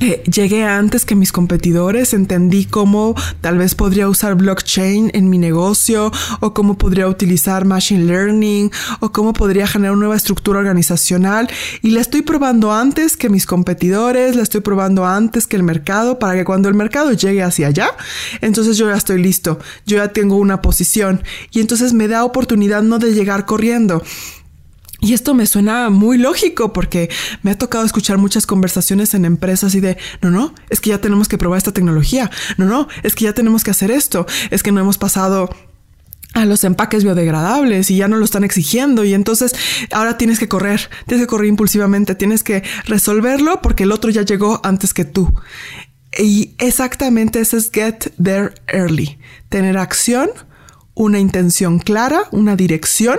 eh, 0.00 0.22
llegué 0.30 0.64
antes 0.64 1.04
que 1.04 1.14
mis 1.14 1.32
competidores, 1.32 2.14
entendí 2.14 2.64
cómo 2.64 3.14
tal 3.40 3.58
vez 3.58 3.74
podría 3.74 4.08
usar 4.08 4.34
blockchain 4.34 5.10
en 5.14 5.30
mi 5.30 5.38
negocio 5.38 6.10
o 6.40 6.52
cómo 6.54 6.76
podría 6.76 7.08
utilizar 7.08 7.64
machine 7.64 8.04
learning 8.04 8.70
o 9.00 9.12
cómo 9.12 9.32
podría 9.32 9.66
generar 9.66 9.92
una 9.92 10.00
nueva 10.00 10.16
estructura 10.16 10.58
organizacional. 10.58 11.48
Y 11.82 11.90
la 11.90 12.00
estoy 12.00 12.22
probando 12.22 12.72
antes 12.72 13.16
que 13.16 13.28
mis 13.28 13.46
competidores, 13.46 14.36
la 14.36 14.42
estoy 14.42 14.60
probando 14.60 15.06
antes 15.06 15.46
que 15.46 15.56
el 15.56 15.62
mercado 15.62 16.18
para 16.18 16.34
que 16.34 16.44
cuando 16.44 16.68
el 16.68 16.74
mercado 16.74 17.12
llegue 17.12 17.42
hacia 17.42 17.68
allá, 17.68 17.90
entonces 18.40 18.76
yo 18.76 18.88
ya 18.88 18.96
estoy 18.96 19.22
listo, 19.22 19.58
yo 19.86 19.98
ya 19.98 20.08
tengo 20.08 20.36
una 20.36 20.60
posición. 20.60 21.22
Y 21.50 21.60
entonces 21.60 21.92
me 21.92 22.08
da 22.08 22.24
oportunidad 22.24 22.82
no 22.82 22.98
de 22.98 23.14
llegar 23.14 23.46
corriendo, 23.46 24.02
y 25.04 25.12
esto 25.12 25.34
me 25.34 25.46
suena 25.46 25.90
muy 25.90 26.16
lógico 26.16 26.72
porque 26.72 27.10
me 27.42 27.50
ha 27.50 27.58
tocado 27.58 27.84
escuchar 27.84 28.16
muchas 28.16 28.46
conversaciones 28.46 29.12
en 29.12 29.26
empresas 29.26 29.74
y 29.74 29.80
de, 29.80 29.98
no, 30.22 30.30
no, 30.30 30.54
es 30.70 30.80
que 30.80 30.90
ya 30.90 31.00
tenemos 31.00 31.28
que 31.28 31.36
probar 31.36 31.58
esta 31.58 31.72
tecnología, 31.72 32.30
no, 32.56 32.64
no, 32.64 32.88
es 33.02 33.14
que 33.14 33.24
ya 33.24 33.34
tenemos 33.34 33.64
que 33.64 33.70
hacer 33.70 33.90
esto, 33.90 34.26
es 34.50 34.62
que 34.62 34.72
no 34.72 34.80
hemos 34.80 34.96
pasado 34.96 35.54
a 36.32 36.46
los 36.46 36.64
empaques 36.64 37.04
biodegradables 37.04 37.90
y 37.90 37.98
ya 37.98 38.08
no 38.08 38.16
lo 38.16 38.24
están 38.24 38.44
exigiendo 38.44 39.04
y 39.04 39.12
entonces 39.12 39.54
ahora 39.92 40.16
tienes 40.16 40.38
que 40.38 40.48
correr, 40.48 40.88
tienes 41.06 41.26
que 41.26 41.30
correr 41.30 41.48
impulsivamente, 41.48 42.14
tienes 42.14 42.42
que 42.42 42.62
resolverlo 42.86 43.60
porque 43.60 43.82
el 43.82 43.92
otro 43.92 44.10
ya 44.10 44.22
llegó 44.22 44.60
antes 44.64 44.94
que 44.94 45.04
tú. 45.04 45.34
Y 46.18 46.54
exactamente 46.58 47.40
ese 47.40 47.58
es 47.58 47.70
get 47.70 48.10
there 48.22 48.54
early, 48.68 49.18
tener 49.50 49.76
acción, 49.76 50.30
una 50.94 51.18
intención 51.18 51.78
clara, 51.78 52.22
una 52.30 52.56
dirección 52.56 53.18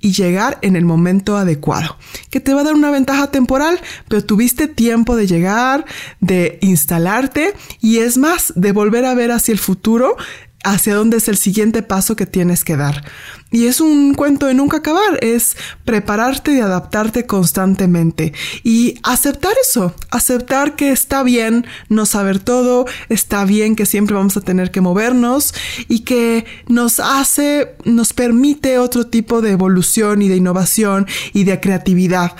y 0.00 0.12
llegar 0.12 0.58
en 0.62 0.76
el 0.76 0.84
momento 0.84 1.36
adecuado, 1.36 1.96
que 2.30 2.40
te 2.40 2.54
va 2.54 2.62
a 2.62 2.64
dar 2.64 2.74
una 2.74 2.90
ventaja 2.90 3.30
temporal, 3.30 3.80
pero 4.08 4.24
tuviste 4.24 4.66
tiempo 4.66 5.16
de 5.16 5.26
llegar, 5.26 5.84
de 6.20 6.58
instalarte 6.62 7.54
y 7.80 7.98
es 7.98 8.16
más, 8.16 8.52
de 8.56 8.72
volver 8.72 9.04
a 9.04 9.14
ver 9.14 9.30
hacia 9.30 9.52
el 9.52 9.58
futuro 9.58 10.16
hacia 10.64 10.94
dónde 10.94 11.16
es 11.16 11.28
el 11.28 11.36
siguiente 11.36 11.82
paso 11.82 12.16
que 12.16 12.26
tienes 12.26 12.64
que 12.64 12.76
dar. 12.76 13.04
Y 13.50 13.66
es 13.66 13.80
un 13.80 14.14
cuento 14.14 14.46
de 14.46 14.54
nunca 14.54 14.76
acabar, 14.78 15.18
es 15.22 15.56
prepararte 15.84 16.52
y 16.52 16.60
adaptarte 16.60 17.26
constantemente 17.26 18.32
y 18.62 18.94
aceptar 19.02 19.52
eso, 19.60 19.94
aceptar 20.10 20.76
que 20.76 20.92
está 20.92 21.22
bien 21.24 21.66
no 21.88 22.06
saber 22.06 22.38
todo, 22.38 22.86
está 23.08 23.44
bien 23.44 23.74
que 23.74 23.86
siempre 23.86 24.14
vamos 24.14 24.36
a 24.36 24.40
tener 24.40 24.70
que 24.70 24.80
movernos 24.80 25.52
y 25.88 26.00
que 26.00 26.46
nos 26.68 27.00
hace, 27.00 27.74
nos 27.84 28.12
permite 28.12 28.78
otro 28.78 29.06
tipo 29.06 29.40
de 29.40 29.50
evolución 29.50 30.22
y 30.22 30.28
de 30.28 30.36
innovación 30.36 31.06
y 31.32 31.44
de 31.44 31.58
creatividad 31.58 32.36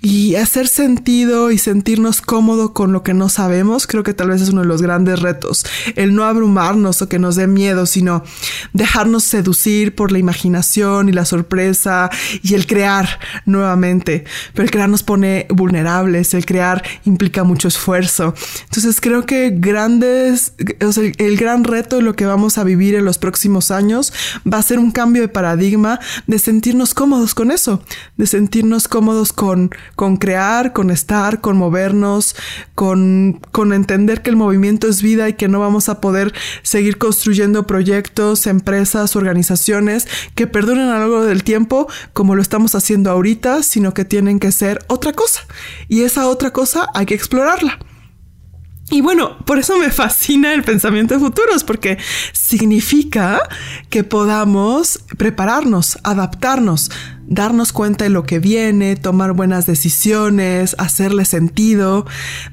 y 0.00 0.36
hacer 0.36 0.68
sentido 0.68 1.50
y 1.50 1.58
sentirnos 1.58 2.20
cómodo 2.20 2.72
con 2.72 2.92
lo 2.92 3.02
que 3.02 3.14
no 3.14 3.28
sabemos, 3.28 3.86
creo 3.86 4.02
que 4.02 4.14
tal 4.14 4.28
vez 4.28 4.40
es 4.40 4.50
uno 4.50 4.60
de 4.60 4.68
los 4.68 4.82
grandes 4.82 5.20
retos. 5.20 5.64
El 5.96 6.14
no 6.14 6.24
abrumarnos 6.24 7.02
o 7.02 7.08
que 7.08 7.18
nos 7.18 7.36
dé 7.36 7.46
miedo, 7.46 7.86
sino 7.86 8.22
dejarnos 8.72 9.24
seducir 9.24 9.94
por 9.94 10.12
la 10.12 10.18
imaginación 10.18 11.08
y 11.08 11.12
la 11.12 11.24
sorpresa 11.24 12.10
y 12.42 12.54
el 12.54 12.66
crear 12.66 13.18
nuevamente. 13.44 14.24
Pero 14.52 14.64
el 14.64 14.70
crear 14.70 14.88
nos 14.88 15.02
pone 15.02 15.46
vulnerables, 15.50 16.34
el 16.34 16.46
crear 16.46 16.84
implica 17.04 17.42
mucho 17.44 17.68
esfuerzo. 17.68 18.34
Entonces 18.64 19.00
creo 19.00 19.26
que 19.26 19.50
grandes, 19.54 20.52
o 20.84 20.92
sea, 20.92 21.10
el 21.18 21.36
gran 21.36 21.64
reto 21.64 21.96
de 21.96 22.02
lo 22.02 22.14
que 22.14 22.26
vamos 22.26 22.58
a 22.58 22.64
vivir 22.64 22.94
en 22.94 23.04
los 23.04 23.18
próximos 23.18 23.70
años 23.70 24.12
va 24.50 24.58
a 24.58 24.62
ser 24.62 24.78
un 24.78 24.92
cambio 24.92 25.22
de 25.22 25.28
paradigma 25.28 25.98
de 26.26 26.38
sentirnos 26.38 26.94
cómodos 26.94 27.34
con 27.34 27.50
eso, 27.50 27.82
de 28.16 28.26
sentirnos 28.26 28.88
cómodos 28.88 29.32
con 29.32 29.70
con 29.98 30.16
crear, 30.16 30.72
con 30.72 30.90
estar, 30.90 31.40
con 31.40 31.56
movernos, 31.56 32.36
con, 32.76 33.40
con 33.50 33.72
entender 33.72 34.22
que 34.22 34.30
el 34.30 34.36
movimiento 34.36 34.86
es 34.86 35.02
vida 35.02 35.28
y 35.28 35.32
que 35.32 35.48
no 35.48 35.58
vamos 35.58 35.88
a 35.88 36.00
poder 36.00 36.32
seguir 36.62 36.98
construyendo 36.98 37.66
proyectos, 37.66 38.46
empresas, 38.46 39.16
organizaciones 39.16 40.06
que 40.36 40.46
perduren 40.46 40.84
a 40.84 40.92
lo 40.92 40.98
largo 41.00 41.24
del 41.24 41.42
tiempo 41.42 41.88
como 42.12 42.36
lo 42.36 42.42
estamos 42.42 42.76
haciendo 42.76 43.10
ahorita, 43.10 43.64
sino 43.64 43.92
que 43.92 44.04
tienen 44.04 44.38
que 44.38 44.52
ser 44.52 44.78
otra 44.86 45.12
cosa. 45.14 45.40
Y 45.88 46.02
esa 46.02 46.28
otra 46.28 46.52
cosa 46.52 46.88
hay 46.94 47.04
que 47.04 47.16
explorarla. 47.16 47.80
Y 48.90 49.00
bueno, 49.00 49.36
por 49.46 49.58
eso 49.58 49.76
me 49.78 49.90
fascina 49.90 50.54
el 50.54 50.62
pensamiento 50.62 51.14
de 51.14 51.20
futuros, 51.20 51.64
porque 51.64 51.98
significa 52.32 53.40
que 53.90 54.04
podamos 54.04 55.00
prepararnos, 55.16 55.98
adaptarnos, 56.04 56.92
darnos 57.28 57.72
cuenta 57.72 58.04
de 58.04 58.10
lo 58.10 58.24
que 58.24 58.38
viene, 58.38 58.96
tomar 58.96 59.34
buenas 59.34 59.66
decisiones, 59.66 60.74
hacerle 60.78 61.24
sentido, 61.24 62.06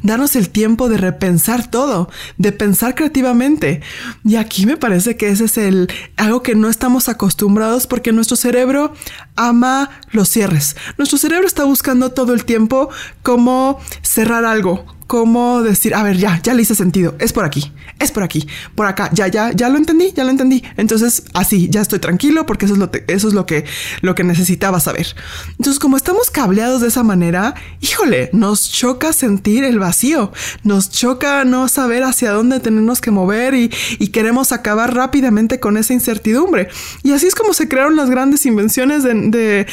darnos 0.04 0.36
el 0.36 0.50
tiempo 0.50 0.90
de 0.90 0.98
repensar 0.98 1.72
todo, 1.72 2.10
de 2.38 2.52
pensar 2.52 2.94
creativamente. 2.94 3.82
Y 4.24 4.36
aquí 4.36 4.66
me 4.66 4.78
parece 4.78 5.16
que 5.16 5.30
ese 5.30 5.46
es 5.46 5.58
el 5.58 5.90
algo 6.18 6.44
que 6.44 6.56
no 6.56 6.70
estamos 6.70 7.10
acostumbrados 7.10 7.88
porque 7.88 8.12
nuestro 8.12 8.36
cerebro 8.36 8.94
ama 9.36 9.90
los 10.12 10.30
cierres. 10.30 10.76
Nuestro 10.98 11.18
cerebro 11.18 11.48
está 11.48 11.64
buscando 11.64 12.12
todo 12.12 12.34
el 12.34 12.46
tiempo 12.46 12.90
cómo 13.24 13.80
cerrar 14.02 14.46
algo, 14.46 14.86
cómo 15.08 15.62
decir, 15.62 15.94
a 15.94 16.04
ver, 16.04 16.18
ya, 16.18 16.42
ya 16.42 16.54
le 16.54 16.64
hice 16.64 16.76
sentido, 16.76 17.16
es 17.20 17.32
por 17.32 17.46
aquí, 17.46 17.72
es 18.00 18.12
por 18.12 18.24
aquí, 18.24 18.48
por 18.74 18.88
acá, 18.88 19.10
ya, 19.14 19.28
ya, 19.28 19.52
ya 19.52 19.70
lo 19.70 19.78
entendí, 19.78 20.12
ya 20.16 20.24
lo 20.24 20.32
entendí. 20.32 20.64
Entonces, 20.78 21.24
así, 21.34 21.70
ya 21.70 21.82
estoy 21.82 22.00
tranquilo 22.00 22.46
porque 22.46 22.66
eso 22.66 22.74
es 22.74 22.80
lo, 22.80 22.90
eso 23.08 23.28
es 23.28 23.34
lo 23.34 23.46
que, 23.46 23.66
lo 24.02 24.16
que 24.16 24.24
necesitaba 24.66 24.80
saber. 24.80 25.16
Entonces, 25.52 25.80
como 25.80 25.98
estamos 25.98 26.30
cableados 26.30 26.82
de 26.82 26.88
esa 26.88 27.04
manera, 27.04 27.56
híjole, 27.82 28.30
nos 28.34 28.72
choca 28.72 29.14
sentir 29.14 29.64
el 29.64 29.80
vacío, 29.80 30.32
nos 30.64 30.90
choca 30.90 31.44
no 31.46 31.68
saber 31.68 32.04
hacia 32.04 32.32
dónde 32.32 32.60
tenemos 32.60 33.02
que 33.02 33.12
mover 33.12 33.54
y, 33.54 33.72
y 34.00 34.08
queremos 34.08 34.52
acabar 34.52 34.94
rápidamente 34.94 35.60
con 35.60 35.78
esa 35.78 35.94
incertidumbre. 35.94 36.70
Y 37.04 37.12
así 37.12 37.28
es 37.28 37.36
como 37.36 37.54
se 37.54 37.68
crearon 37.68 37.96
las 37.96 38.10
grandes 38.10 38.46
invenciones 38.46 39.04
de, 39.04 39.66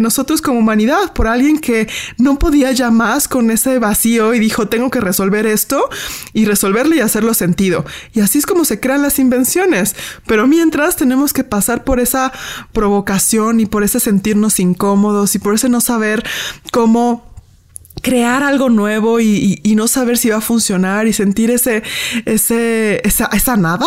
nosotros 0.00 0.40
como 0.40 0.60
humanidad, 0.60 1.12
por 1.14 1.26
alguien 1.26 1.58
que 1.58 1.88
no 2.18 2.38
podía 2.38 2.70
ya 2.72 2.90
más 2.90 3.28
con 3.28 3.50
ese 3.50 3.78
vacío 3.78 4.34
y 4.34 4.38
dijo, 4.38 4.68
tengo 4.68 4.90
que 4.90 5.00
resolver 5.00 5.46
esto 5.46 5.88
y 6.32 6.44
resolverle 6.44 6.96
y 6.96 7.00
hacerlo 7.00 7.34
sentido. 7.34 7.84
Y 8.12 8.20
así 8.20 8.38
es 8.38 8.46
como 8.46 8.64
se 8.64 8.78
crean 8.78 9.02
las 9.02 9.18
invenciones. 9.18 9.96
Pero 10.26 10.46
mientras 10.46 10.96
tenemos 10.96 11.32
que 11.32 11.44
pasar 11.44 11.82
por 11.82 11.98
esa 11.98 12.32
provocación 12.72 13.60
y 13.60 13.66
por 13.66 13.82
sentirnos 14.00 14.60
incómodos 14.60 15.34
y 15.34 15.38
por 15.38 15.54
ese 15.54 15.68
no 15.68 15.80
saber 15.80 16.22
cómo 16.72 17.24
crear 18.02 18.42
algo 18.42 18.68
nuevo 18.68 19.20
y, 19.20 19.60
no 19.76 19.88
saber 19.88 20.16
si 20.16 20.30
va 20.30 20.36
a 20.36 20.40
funcionar 20.40 21.06
y 21.06 21.12
sentir 21.12 21.50
ese, 21.50 21.82
ese, 22.24 23.06
esa, 23.06 23.26
esa 23.26 23.56
nada 23.56 23.86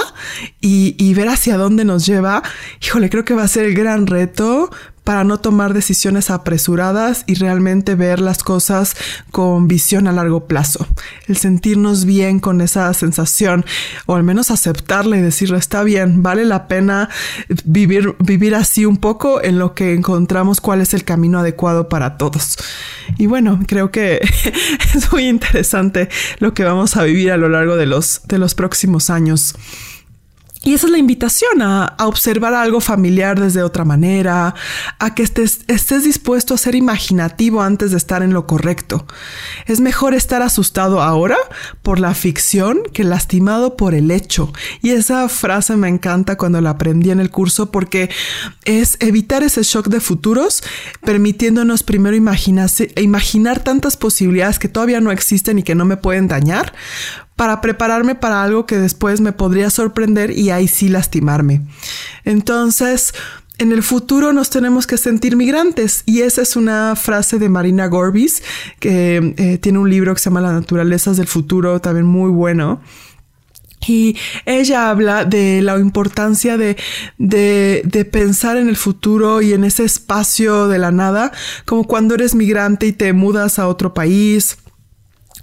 y, 0.62 0.95
y, 0.98 1.13
ver 1.13 1.30
hacia 1.30 1.58
dónde 1.58 1.86
nos 1.86 2.06
lleva, 2.06 2.43
híjole, 2.84 3.10
creo 3.10 3.26
que 3.26 3.34
va 3.34 3.43
a 3.43 3.48
ser 3.48 3.65
el 3.65 3.74
gran 3.74 4.08
reto, 4.08 4.72
para 5.04 5.24
no 5.24 5.40
tomar 5.40 5.74
decisiones 5.74 6.30
apresuradas 6.30 7.24
y 7.26 7.36
realmente 7.36 7.96
ver 7.96 8.20
las 8.20 8.44
cosas 8.44 8.96
con 9.32 9.68
visión 9.68 10.08
a 10.08 10.12
largo 10.12 10.46
plazo. 10.46 10.86
El 11.28 11.38
sentirnos 11.38 12.06
bien 12.06 12.40
con 12.40 12.62
esa 12.62 12.94
sensación 12.94 13.66
o 14.06 14.16
al 14.16 14.24
menos 14.24 14.52
aceptarla 14.52 15.18
y 15.18 15.22
decirle 15.22 15.58
está 15.58 15.84
bien, 15.84 16.24
vale 16.24 16.46
la 16.46 16.68
pena 16.68 17.10
vivir, 17.66 18.16
vivir 18.20 18.56
así 18.56 18.86
un 18.86 18.98
poco 18.98 19.44
en 19.44 19.60
lo 19.60 19.74
que 19.74 19.94
encontramos 19.94 20.62
cuál 20.62 20.82
es 20.82 20.94
el 20.94 21.04
camino 21.04 21.40
adecuado 21.40 21.90
para 21.90 22.18
todos. 22.18 22.58
Y 23.18 23.26
bueno, 23.26 23.60
creo 23.68 23.92
que 23.92 24.20
es 24.96 25.12
muy 25.12 25.28
interesante 25.28 26.10
lo 26.40 26.54
que 26.54 26.64
vamos 26.64 26.98
a 26.98 27.04
vivir 27.04 27.32
a 27.32 27.38
lo 27.38 27.50
largo 27.50 27.76
de 27.76 27.86
los, 27.86 28.22
de 28.26 28.38
los 28.38 28.56
próximos 28.56 29.10
años. 29.10 29.56
Y 30.62 30.74
esa 30.74 30.88
es 30.88 30.91
la 30.91 30.98
invitación 30.98 31.62
a, 31.62 31.95
observar 32.00 32.54
algo 32.54 32.82
familiar 32.82 33.39
desde 33.39 33.63
otra 33.63 33.86
manera, 33.86 34.56
a 35.00 35.15
que 35.15 35.24
estés, 35.24 35.62
estés 35.67 36.04
dispuesto 36.04 36.54
a 36.54 36.58
ser 36.58 36.76
imaginativo 36.76 37.62
antes 37.62 37.91
de 37.91 37.98
estar 37.98 38.24
en 38.24 38.34
lo 38.34 38.45
correcto. 38.45 39.06
Es 39.67 39.80
mejor 39.80 40.13
estar 40.13 40.41
asustado 40.41 41.02
ahora 41.02 41.38
por 41.82 42.00
la 42.00 42.13
ficción 42.13 42.82
que 42.93 43.06
lastimado 43.06 43.78
por 43.78 43.93
el 43.93 44.12
hecho. 44.12 44.52
Y 44.82 44.89
esa 44.89 45.30
frase 45.30 45.78
me 45.78 45.88
encanta 45.88 46.38
cuando 46.38 46.60
la 46.60 46.72
aprendí 46.72 47.12
en 47.12 47.22
el 47.22 47.30
curso 47.30 47.72
porque 47.72 48.10
es 48.65 48.98
evitar 49.00 49.43
ese 49.43 49.63
shock 49.63 49.88
de 49.88 50.02
futuros, 50.02 50.62
permitiéndonos 51.06 51.84
primero 51.84 52.17
imaginar 52.17 53.60
tantas 53.63 53.95
posibilidades 53.95 54.60
que 54.60 54.67
todavía 54.67 55.00
no 55.00 55.12
existen 55.12 55.60
y 55.60 55.63
que 55.63 55.76
no 55.76 55.86
me 55.86 55.95
pueden 55.95 56.28
dañar 56.28 56.74
para 57.39 57.62
prepararme 57.62 58.15
para 58.15 58.43
algo 58.43 58.65
que 58.65 58.78
después 58.78 59.21
me 59.21 59.32
podría 59.32 59.69
sorprender 59.69 60.30
y 60.32 60.49
ahí 60.49 60.67
sí 60.67 60.89
lastimarme. 60.89 61.62
Entonces, 62.25 63.13
en 63.58 63.71
el 63.71 63.82
futuro 63.82 64.34
nos 64.34 64.49
tenemos 64.49 64.86
que 64.86 64.97
sentir 64.97 65.38
migrantes 65.38 66.04
y 66.06 66.19
esa 66.19 66.41
es 66.41 66.58
una 66.58 66.97
frase 66.97 67.39
de 67.39 67.47
Marina 67.47 67.88
Gorbis 67.88 68.43
que 68.80 69.34
eh, 69.38 69.58
tiene 69.58 69.80
un 69.80 69.89
libro 69.89 70.13
que 70.13 70.19
se 70.19 70.30
llama 70.30 70.41
Las 70.41 70.52
naturalezas 70.52 71.15
del 71.15 71.28
futuro, 71.28 71.80
también 71.80 72.06
muy 72.06 72.30
bueno. 72.30 72.82
Y 73.88 74.17
ella 74.45 74.89
habla 74.89 75.23
de 75.23 75.62
la 75.62 75.80
importancia 75.80 76.58
de, 76.58 76.75
de, 77.19 77.84
de, 77.86 78.04
pensar 78.04 78.58
en 78.58 78.67
el 78.67 78.75
futuro 78.75 79.41
y 79.41 79.54
en 79.54 79.63
ese 79.63 79.86
espacio 79.86 80.67
de 80.67 80.78
la 80.78 80.91
nada, 80.91 81.32
como 81.65 81.86
cuando 81.86 82.15
eres 82.15 82.36
migrante 82.36 82.88
y 82.88 82.91
te 82.91 83.13
mudas 83.13 83.60
a 83.60 83.69
otro 83.69 83.93
país 83.93 84.58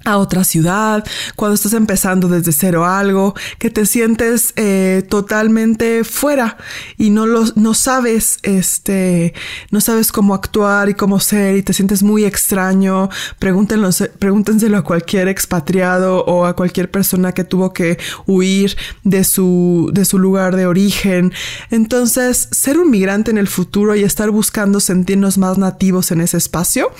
a 0.07 0.19
otra 0.19 0.45
ciudad, 0.45 1.05
cuando 1.35 1.57
estás 1.57 1.73
empezando 1.73 2.29
desde 2.29 2.53
cero 2.53 2.87
algo, 2.87 3.35
que 3.59 3.71
te 3.71 3.85
sientes 3.87 4.53
eh, 4.57 5.05
totalmente 5.09 6.05
fuera 6.05 6.57
y 6.97 7.11
no 7.11 7.27
lo, 7.27 7.45
no 7.57 7.75
sabes, 7.75 8.39
este, 8.43 9.35
no 9.71 9.81
sabes 9.81 10.13
cómo 10.13 10.35
actuar 10.35 10.89
y 10.89 10.95
cómo 10.95 11.19
ser 11.19 11.57
y 11.57 11.63
te 11.63 11.73
sientes 11.73 12.05
muy 12.05 12.25
extraño. 12.25 13.11
Pregúntenlo, 13.41 13.91
pregúntenselo 14.19 14.79
a 14.79 14.85
cualquier 14.85 15.27
expatriado 15.29 16.25
o 16.25 16.47
a 16.47 16.55
cualquier 16.55 16.89
persona 16.91 17.33
que 17.33 17.43
tuvo 17.43 17.73
que 17.73 17.99
huir 18.27 18.77
de 19.03 19.25
su, 19.25 19.91
de 19.93 20.05
su 20.05 20.21
lugar 20.21 20.55
de 20.55 20.67
origen. 20.67 21.33
Entonces, 21.71 22.49
ser 22.53 22.79
un 22.79 22.91
migrante 22.91 23.33
en 23.33 23.39
el 23.39 23.49
futuro 23.49 23.97
y 23.97 24.05
estar 24.05 24.31
buscando 24.31 24.79
sentirnos 24.79 25.37
más 25.37 25.59
nativos 25.59 26.13
en 26.13 26.21
ese 26.21 26.37
espacio, 26.37 26.93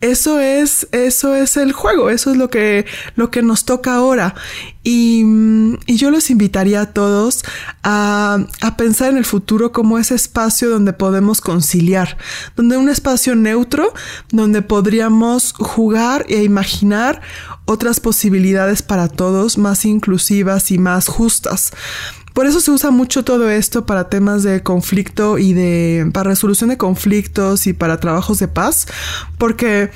eso 0.00 0.40
es, 0.40 0.88
eso 0.90 1.36
es 1.36 1.56
el 1.56 1.72
juego, 1.72 2.10
eso 2.10 2.31
lo 2.36 2.50
que, 2.50 2.86
lo 3.16 3.30
que 3.30 3.42
nos 3.42 3.64
toca 3.64 3.94
ahora. 3.94 4.34
Y, 4.84 5.24
y 5.86 5.96
yo 5.96 6.10
los 6.10 6.30
invitaría 6.30 6.80
a 6.80 6.92
todos 6.92 7.44
a, 7.84 8.44
a, 8.60 8.76
pensar 8.76 9.12
en 9.12 9.18
el 9.18 9.24
futuro 9.24 9.70
como 9.70 9.98
ese 9.98 10.16
espacio 10.16 10.70
donde 10.70 10.92
podemos 10.92 11.40
conciliar, 11.40 12.16
donde 12.56 12.76
un 12.76 12.88
espacio 12.88 13.36
neutro, 13.36 13.92
donde 14.30 14.60
podríamos 14.60 15.52
jugar 15.52 16.26
e 16.28 16.42
imaginar 16.42 17.20
otras 17.64 18.00
posibilidades 18.00 18.82
para 18.82 19.08
todos, 19.08 19.56
más 19.56 19.84
inclusivas 19.84 20.70
y 20.72 20.78
más 20.78 21.06
justas. 21.06 21.72
Por 22.32 22.46
eso 22.46 22.60
se 22.60 22.70
usa 22.70 22.90
mucho 22.90 23.24
todo 23.24 23.50
esto 23.50 23.84
para 23.84 24.08
temas 24.08 24.42
de 24.42 24.62
conflicto 24.62 25.38
y 25.38 25.52
de 25.52 26.10
para 26.12 26.30
resolución 26.30 26.70
de 26.70 26.78
conflictos 26.78 27.66
y 27.66 27.72
para 27.74 28.00
trabajos 28.00 28.38
de 28.38 28.48
paz, 28.48 28.86
porque 29.38 29.90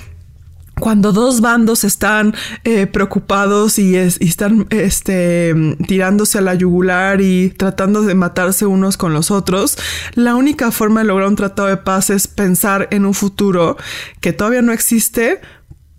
cuando 0.78 1.12
dos 1.12 1.40
bandos 1.40 1.84
están 1.84 2.34
eh, 2.64 2.86
preocupados 2.86 3.78
y, 3.78 3.96
están 3.96 4.66
este, 4.70 5.54
tirándose 5.88 6.38
a 6.38 6.42
la 6.42 6.54
yugular 6.54 7.20
y 7.22 7.50
tratando 7.50 8.02
de 8.02 8.14
matarse 8.14 8.66
unos 8.66 8.98
con 8.98 9.14
los 9.14 9.30
otros, 9.30 9.78
la 10.14 10.34
única 10.34 10.70
forma 10.70 11.00
de 11.00 11.06
lograr 11.06 11.28
un 11.28 11.36
tratado 11.36 11.68
de 11.68 11.78
paz 11.78 12.10
es 12.10 12.28
pensar 12.28 12.88
en 12.90 13.06
un 13.06 13.14
futuro 13.14 13.78
que 14.20 14.34
todavía 14.34 14.60
no 14.60 14.72
existe, 14.72 15.40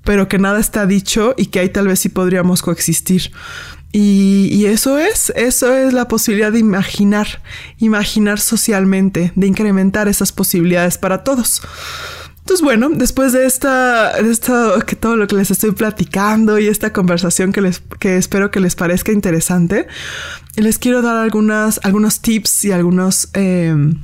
pero 0.03 0.27
que 0.27 0.37
nada 0.37 0.59
está 0.59 0.85
dicho 0.85 1.33
y 1.37 1.47
que 1.47 1.59
ahí 1.59 1.69
tal 1.69 1.87
vez 1.87 1.99
sí 1.99 2.09
podríamos 2.09 2.61
coexistir. 2.61 3.31
Y, 3.91 4.65
eso 4.65 4.99
es, 4.99 5.33
eso 5.35 5.73
es 5.73 5.91
la 5.91 6.07
posibilidad 6.07 6.51
de 6.51 6.59
imaginar, 6.59 7.41
imaginar 7.79 8.39
socialmente, 8.39 9.31
de 9.35 9.47
incrementar 9.47 10.07
esas 10.07 10.31
posibilidades 10.31 10.99
para 10.99 11.23
todos. 11.23 11.63
Entonces, 12.47 12.63
bueno, 12.63 12.87
después 12.89 13.33
de 13.33 13.45
esta, 13.45 14.21
de 14.21 14.31
esto, 14.31 14.79
que 14.85 14.95
todo 14.95 15.17
lo 15.17 15.27
que 15.27 15.35
les 15.35 15.51
estoy 15.51 15.71
platicando 15.71 16.57
y 16.59 16.67
esta 16.67 16.93
conversación 16.93 17.51
que 17.51 17.59
les, 17.59 17.81
que 17.99 18.15
espero 18.15 18.51
que 18.51 18.61
les 18.61 18.73
parezca 18.73 19.11
interesante, 19.11 19.85
les 20.55 20.79
quiero 20.79 21.01
dar 21.01 21.17
algunos 21.17 22.21
tips 22.21 22.63
y 22.63 22.71
algunos 22.71 23.27
em, 23.33 24.01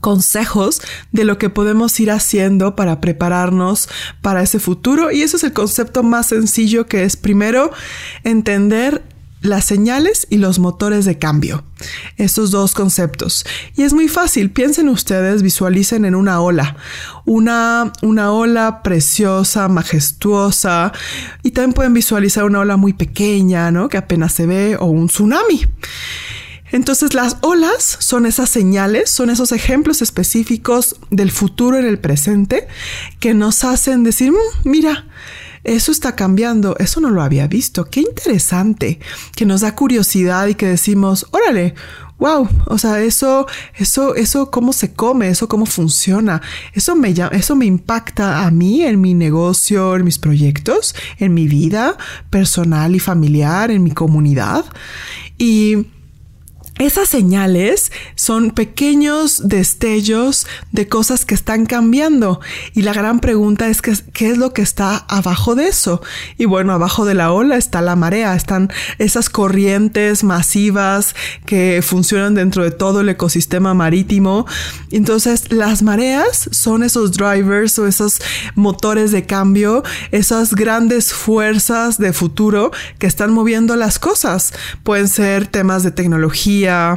consejos 0.00 0.82
de 1.10 1.24
lo 1.24 1.36
que 1.36 1.50
podemos 1.50 1.98
ir 1.98 2.12
haciendo 2.12 2.76
para 2.76 3.00
prepararnos 3.00 3.88
para 4.22 4.40
ese 4.44 4.60
futuro. 4.60 5.10
Y 5.10 5.22
eso 5.22 5.36
es 5.36 5.42
el 5.42 5.52
concepto 5.52 6.04
más 6.04 6.28
sencillo 6.28 6.86
que 6.86 7.02
es 7.02 7.16
primero 7.16 7.72
entender 8.22 9.02
las 9.44 9.66
señales 9.66 10.26
y 10.30 10.38
los 10.38 10.58
motores 10.58 11.04
de 11.04 11.18
cambio. 11.18 11.64
Estos 12.16 12.50
dos 12.50 12.72
conceptos. 12.72 13.44
Y 13.76 13.82
es 13.82 13.92
muy 13.92 14.08
fácil. 14.08 14.50
Piensen 14.50 14.88
ustedes, 14.88 15.42
visualicen 15.42 16.06
en 16.06 16.14
una 16.14 16.40
ola. 16.40 16.76
Una, 17.26 17.92
una 18.00 18.32
ola 18.32 18.82
preciosa, 18.82 19.68
majestuosa. 19.68 20.92
Y 21.42 21.50
también 21.50 21.74
pueden 21.74 21.92
visualizar 21.92 22.44
una 22.44 22.60
ola 22.60 22.78
muy 22.78 22.94
pequeña, 22.94 23.70
¿no? 23.70 23.90
Que 23.90 23.98
apenas 23.98 24.32
se 24.32 24.46
ve, 24.46 24.78
o 24.80 24.86
un 24.86 25.08
tsunami. 25.08 25.66
Entonces 26.72 27.12
las 27.12 27.36
olas 27.42 27.98
son 28.00 28.24
esas 28.24 28.48
señales, 28.48 29.10
son 29.10 29.28
esos 29.28 29.52
ejemplos 29.52 30.00
específicos 30.00 30.96
del 31.10 31.30
futuro 31.30 31.78
en 31.78 31.84
el 31.84 31.98
presente 31.98 32.66
que 33.20 33.34
nos 33.34 33.62
hacen 33.62 34.04
decir, 34.04 34.32
mm, 34.32 34.68
mira, 34.68 35.06
eso 35.64 35.90
está 35.90 36.14
cambiando, 36.14 36.76
eso 36.78 37.00
no 37.00 37.10
lo 37.10 37.22
había 37.22 37.46
visto, 37.46 37.86
qué 37.86 38.00
interesante, 38.00 39.00
que 39.34 39.46
nos 39.46 39.62
da 39.62 39.74
curiosidad 39.74 40.46
y 40.46 40.54
que 40.54 40.66
decimos, 40.66 41.26
órale, 41.30 41.74
wow, 42.18 42.48
o 42.66 42.78
sea, 42.78 43.00
eso, 43.00 43.46
eso, 43.76 44.14
eso, 44.14 44.50
cómo 44.50 44.72
se 44.72 44.92
come, 44.92 45.28
eso, 45.28 45.48
cómo 45.48 45.66
funciona, 45.66 46.42
eso 46.72 46.94
me, 46.94 47.14
eso 47.32 47.56
me 47.56 47.66
impacta 47.66 48.46
a 48.46 48.50
mí 48.50 48.82
en 48.82 49.00
mi 49.00 49.14
negocio, 49.14 49.96
en 49.96 50.04
mis 50.04 50.18
proyectos, 50.18 50.94
en 51.18 51.34
mi 51.34 51.48
vida 51.48 51.96
personal 52.30 52.94
y 52.94 53.00
familiar, 53.00 53.70
en 53.70 53.82
mi 53.82 53.90
comunidad. 53.90 54.64
Y 55.38 55.86
esas 56.78 57.08
señales 57.08 57.92
son 58.16 58.50
pequeños 58.50 59.48
destellos 59.48 60.46
de 60.72 60.88
cosas 60.88 61.24
que 61.24 61.34
están 61.34 61.66
cambiando 61.66 62.40
y 62.74 62.82
la 62.82 62.92
gran 62.92 63.20
pregunta 63.20 63.68
es 63.68 63.80
qué 63.80 64.30
es 64.30 64.38
lo 64.38 64.52
que 64.52 64.62
está 64.62 64.96
abajo 65.08 65.54
de 65.54 65.68
eso. 65.68 66.02
Y 66.36 66.46
bueno, 66.46 66.72
abajo 66.72 67.04
de 67.04 67.14
la 67.14 67.30
ola 67.30 67.56
está 67.56 67.80
la 67.80 67.94
marea, 67.94 68.34
están 68.34 68.72
esas 68.98 69.30
corrientes 69.30 70.24
masivas 70.24 71.14
que 71.46 71.80
funcionan 71.80 72.34
dentro 72.34 72.64
de 72.64 72.72
todo 72.72 73.02
el 73.02 73.08
ecosistema 73.08 73.72
marítimo. 73.72 74.46
Entonces, 74.90 75.52
las 75.52 75.82
mareas 75.82 76.48
son 76.50 76.82
esos 76.82 77.12
drivers 77.12 77.78
o 77.78 77.86
esos 77.86 78.20
motores 78.56 79.12
de 79.12 79.26
cambio, 79.26 79.84
esas 80.10 80.54
grandes 80.54 81.12
fuerzas 81.12 81.98
de 81.98 82.12
futuro 82.12 82.72
que 82.98 83.06
están 83.06 83.32
moviendo 83.32 83.76
las 83.76 83.98
cosas. 83.98 84.52
Pueden 84.82 85.08
ser 85.08 85.46
temas 85.46 85.82
de 85.84 85.92
tecnología, 85.92 86.63
Yeah. 86.64 86.96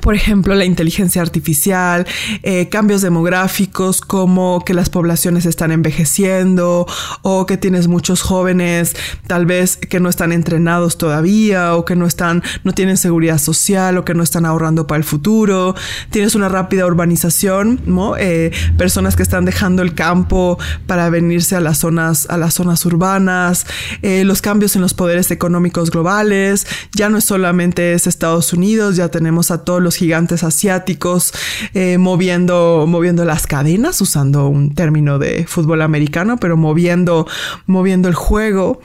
Por 0.00 0.14
ejemplo, 0.14 0.54
la 0.54 0.64
inteligencia 0.64 1.20
artificial, 1.20 2.06
eh, 2.42 2.68
cambios 2.70 3.02
demográficos 3.02 4.00
como 4.00 4.64
que 4.64 4.74
las 4.74 4.88
poblaciones 4.88 5.44
están 5.44 5.70
envejeciendo 5.70 6.86
o 7.20 7.46
que 7.46 7.56
tienes 7.56 7.88
muchos 7.88 8.22
jóvenes 8.22 8.96
tal 9.26 9.44
vez 9.44 9.76
que 9.76 10.00
no 10.00 10.08
están 10.08 10.32
entrenados 10.32 10.96
todavía 10.96 11.76
o 11.76 11.84
que 11.84 11.94
no 11.94 12.06
están, 12.06 12.42
no 12.64 12.72
tienen 12.72 12.96
seguridad 12.96 13.38
social 13.38 13.98
o 13.98 14.04
que 14.04 14.14
no 14.14 14.22
están 14.22 14.46
ahorrando 14.46 14.86
para 14.86 14.96
el 14.98 15.04
futuro. 15.04 15.74
Tienes 16.10 16.34
una 16.34 16.48
rápida 16.48 16.86
urbanización, 16.86 17.80
¿no? 17.84 18.16
Eh, 18.16 18.50
personas 18.78 19.14
que 19.14 19.22
están 19.22 19.44
dejando 19.44 19.82
el 19.82 19.94
campo 19.94 20.58
para 20.86 21.10
venirse 21.10 21.54
a 21.54 21.60
las 21.60 21.78
zonas, 21.78 22.26
a 22.30 22.38
las 22.38 22.54
zonas 22.54 22.84
urbanas, 22.86 23.66
eh, 24.00 24.24
los 24.24 24.40
cambios 24.40 24.74
en 24.74 24.82
los 24.82 24.94
poderes 24.94 25.30
económicos 25.30 25.90
globales. 25.90 26.66
Ya 26.94 27.10
no 27.10 27.18
es 27.18 27.24
solamente 27.24 27.92
es 27.92 28.06
Estados 28.06 28.52
Unidos, 28.52 28.96
ya 28.96 29.08
tenemos 29.08 29.50
a 29.50 29.64
todos 29.64 29.81
los 29.82 29.96
gigantes 29.96 30.42
asiáticos 30.44 31.32
eh, 31.74 31.98
moviendo, 31.98 32.86
moviendo 32.88 33.24
las 33.24 33.46
cadenas, 33.46 34.00
usando 34.00 34.48
un 34.48 34.74
término 34.74 35.18
de 35.18 35.46
fútbol 35.46 35.82
americano, 35.82 36.38
pero 36.38 36.56
moviendo, 36.56 37.26
moviendo 37.66 38.08
el 38.08 38.14
juego. 38.14 38.80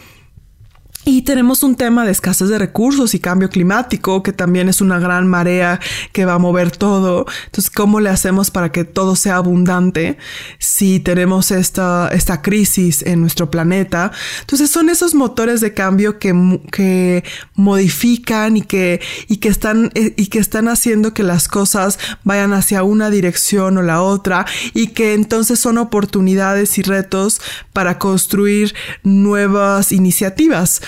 Y 1.09 1.21
tenemos 1.21 1.63
un 1.63 1.75
tema 1.75 2.03
de 2.03 2.11
escasez 2.11 2.49
de 2.49 2.59
recursos 2.59 3.13
y 3.13 3.19
cambio 3.19 3.49
climático, 3.49 4.21
que 4.21 4.33
también 4.33 4.67
es 4.67 4.81
una 4.81 4.99
gran 4.99 5.25
marea 5.25 5.79
que 6.11 6.25
va 6.25 6.33
a 6.33 6.37
mover 6.37 6.75
todo. 6.75 7.25
Entonces, 7.45 7.71
¿cómo 7.71 8.01
le 8.01 8.09
hacemos 8.09 8.51
para 8.51 8.73
que 8.73 8.83
todo 8.83 9.15
sea 9.15 9.37
abundante 9.37 10.17
si 10.59 10.99
tenemos 10.99 11.51
esta, 11.51 12.09
esta 12.09 12.41
crisis 12.41 13.03
en 13.03 13.21
nuestro 13.21 13.49
planeta? 13.49 14.11
Entonces, 14.41 14.69
son 14.69 14.89
esos 14.89 15.15
motores 15.15 15.61
de 15.61 15.73
cambio 15.73 16.19
que, 16.19 16.59
que 16.73 17.23
modifican 17.55 18.57
y 18.57 18.63
que, 18.63 18.99
y, 19.29 19.37
que 19.37 19.47
están, 19.47 19.91
eh, 19.95 20.13
y 20.17 20.27
que 20.27 20.39
están 20.39 20.67
haciendo 20.67 21.13
que 21.13 21.23
las 21.23 21.47
cosas 21.47 21.99
vayan 22.25 22.51
hacia 22.51 22.83
una 22.83 23.09
dirección 23.09 23.77
o 23.77 23.81
la 23.81 24.01
otra 24.01 24.45
y 24.73 24.87
que 24.87 25.13
entonces 25.13 25.57
son 25.57 25.77
oportunidades 25.77 26.77
y 26.77 26.81
retos 26.81 27.39
para 27.71 27.97
construir 27.97 28.75
nuevas 29.03 29.93
iniciativas. 29.93 30.81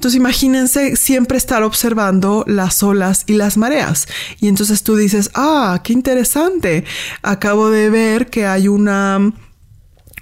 Entonces 0.00 0.16
imagínense 0.16 0.96
siempre 0.96 1.36
estar 1.36 1.62
observando 1.62 2.42
las 2.46 2.82
olas 2.82 3.24
y 3.26 3.34
las 3.34 3.58
mareas. 3.58 4.08
Y 4.40 4.48
entonces 4.48 4.82
tú 4.82 4.96
dices, 4.96 5.30
ah, 5.34 5.78
qué 5.84 5.92
interesante. 5.92 6.84
Acabo 7.20 7.68
de 7.68 7.90
ver 7.90 8.28
que 8.30 8.46
hay 8.46 8.66
una 8.66 9.30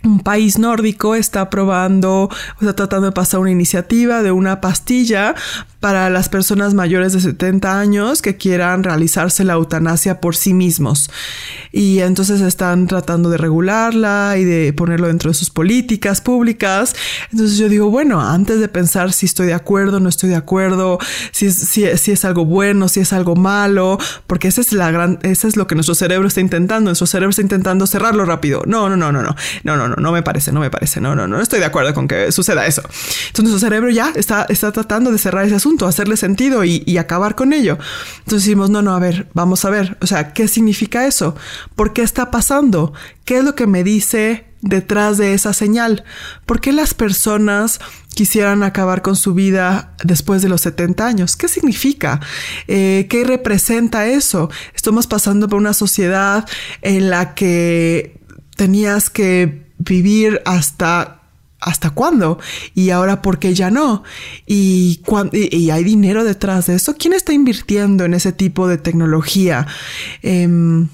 un 0.09 0.21
país 0.21 0.59
nórdico 0.59 1.15
está 1.15 1.51
probando, 1.51 2.25
o 2.25 2.31
está 2.61 2.75
tratando 2.75 3.07
de 3.07 3.13
pasar 3.13 3.41
una 3.41 3.51
iniciativa 3.51 4.23
de 4.23 4.33
una 4.33 4.61
pastilla 4.61 5.35
para 5.81 6.11
las 6.11 6.29
personas 6.29 6.75
mayores 6.75 7.13
de 7.13 7.21
70 7.21 7.79
años 7.79 8.21
que 8.21 8.37
quieran 8.37 8.83
realizarse 8.83 9.45
la 9.45 9.53
eutanasia 9.53 10.21
por 10.21 10.35
sí 10.35 10.53
mismos. 10.53 11.09
Y 11.71 12.01
entonces 12.01 12.41
están 12.41 12.89
tratando 12.89 13.31
de 13.31 13.37
regularla 13.37 14.35
y 14.39 14.45
de 14.45 14.73
ponerlo 14.73 15.07
dentro 15.07 15.31
de 15.31 15.35
sus 15.35 15.51
políticas 15.51 16.21
públicas. 16.21 16.97
Entonces 17.31 17.59
yo 17.59 17.69
digo, 17.69 17.91
bueno, 17.91 18.21
antes 18.21 18.59
de 18.59 18.69
pensar 18.69 19.13
si 19.13 19.27
estoy 19.27 19.47
de 19.47 19.55
acuerdo, 19.55 20.01
no 20.01 20.09
estoy 20.09 20.31
de 20.31 20.37
acuerdo, 20.37 20.99
si 21.31 21.47
es, 21.47 21.55
si, 21.55 21.85
es 21.85 22.25
algo 22.25 22.45
bueno, 22.45 22.89
si 22.89 23.01
es 23.01 23.13
algo 23.13 23.37
malo, 23.37 23.99
porque 24.27 24.49
esa 24.49 24.61
es 24.61 24.73
la 24.73 24.91
gran, 24.91 25.21
eso 25.23 25.47
es 25.47 25.57
lo 25.57 25.69
que 25.69 25.77
nuestro 25.77 25.95
cerebro 25.95 26.27
está 26.27 26.41
intentando. 26.41 26.89
Nuestro 26.89 27.07
cerebro 27.07 27.31
está 27.31 27.43
intentando 27.43 27.87
cerrarlo 27.87 28.25
rápido. 28.25 28.63
No, 28.67 28.89
no, 28.89 28.97
no, 28.97 29.13
no, 29.13 29.23
no, 29.23 29.37
no, 29.63 29.77
no, 29.77 29.89
no, 29.89 29.97
no 30.01 30.13
me 30.13 30.23
parece, 30.23 30.53
no 30.53 30.61
me 30.61 30.71
parece, 30.71 31.01
no, 31.01 31.15
no, 31.15 31.27
no, 31.27 31.41
estoy 31.41 31.61
de 31.61 31.67
acuerdo 31.67 31.95
con 31.95 32.09
que 32.09 32.33
suceda 32.33 32.67
eso. 32.67 32.83
Entonces 32.83 33.51
nuestro 33.51 33.59
cerebro 33.59 33.91
ya 33.91 34.13
está, 34.15 34.47
está 34.49 34.73
tratando 34.73 35.11
de 35.11 35.19
cerrar 35.19 35.45
ese 35.45 35.55
asunto 35.55 35.87
hacerle 35.87 36.17
sentido 36.17 36.65
y, 36.65 36.99
acabar 36.99 37.37
con 37.37 37.53
ello. 37.53 37.79
Entonces 38.19 38.45
decimos, 38.45 38.71
no, 38.71 38.83
no, 38.83 38.95
a 38.95 38.99
ver, 38.99 39.29
vamos 39.33 39.65
a 39.65 39.71
ver, 39.71 39.97
o 40.01 40.07
sea, 40.07 40.33
¿qué 40.33 40.49
significa 40.49 41.07
eso? 41.07 41.37
¿Por 41.77 41.93
qué 41.93 42.03
está 42.03 42.31
pasando? 42.31 42.93
¿Qué 43.25 43.39
es 43.39 43.45
lo 43.45 43.55
que 43.55 43.67
me 43.67 43.85
dice 43.85 44.47
detrás 44.61 45.17
de 45.17 45.35
esa 45.35 45.53
señal? 45.53 46.05
¿Por 46.45 46.61
qué 46.61 46.73
las 46.73 46.95
personas 46.95 47.81
quisieran 48.15 48.65
acabar 48.65 49.03
con 49.03 49.15
su 49.15 49.33
vida 49.33 49.95
después 50.03 50.43
de 50.43 50.49
los 50.49 50.63
70 50.63 51.07
años? 51.07 51.37
¿Qué 51.37 51.47
significa? 51.47 52.21
Eh, 52.67 53.07
¿Qué 53.09 53.23
representa 53.23 54.09
eso? 54.09 54.51
Estamos 54.75 55.07
pasando 55.07 55.49
por 55.49 55.59
una 55.59 55.75
sociedad 55.75 56.47
en 56.83 57.11
la 57.11 57.35
que 57.35 58.21
tenías 58.57 59.09
que 59.09 59.68
vivir 59.79 60.43
hasta 60.45 61.15
¿Hasta 61.61 61.91
cuándo? 61.91 62.39
Y 62.77 62.91
ahora, 62.91 63.21
¿por 63.21 63.41
qué 63.41 63.53
ya 63.53 63.69
no? 63.69 64.05
¿Y, 64.47 65.01
y, 65.33 65.71
hay 65.71 65.83
dinero 65.83 66.23
detrás 66.23 66.67
de 66.67 66.77
eso? 66.77 66.95
¿Quién 66.97 67.15
está 67.15 67.33
invirtiendo 67.33 68.05
en 68.05 68.15
ese 68.15 68.31
tipo 68.31 68.69
de 68.69 68.79
tecnología? 68.79 69.67
Em, 70.23 70.89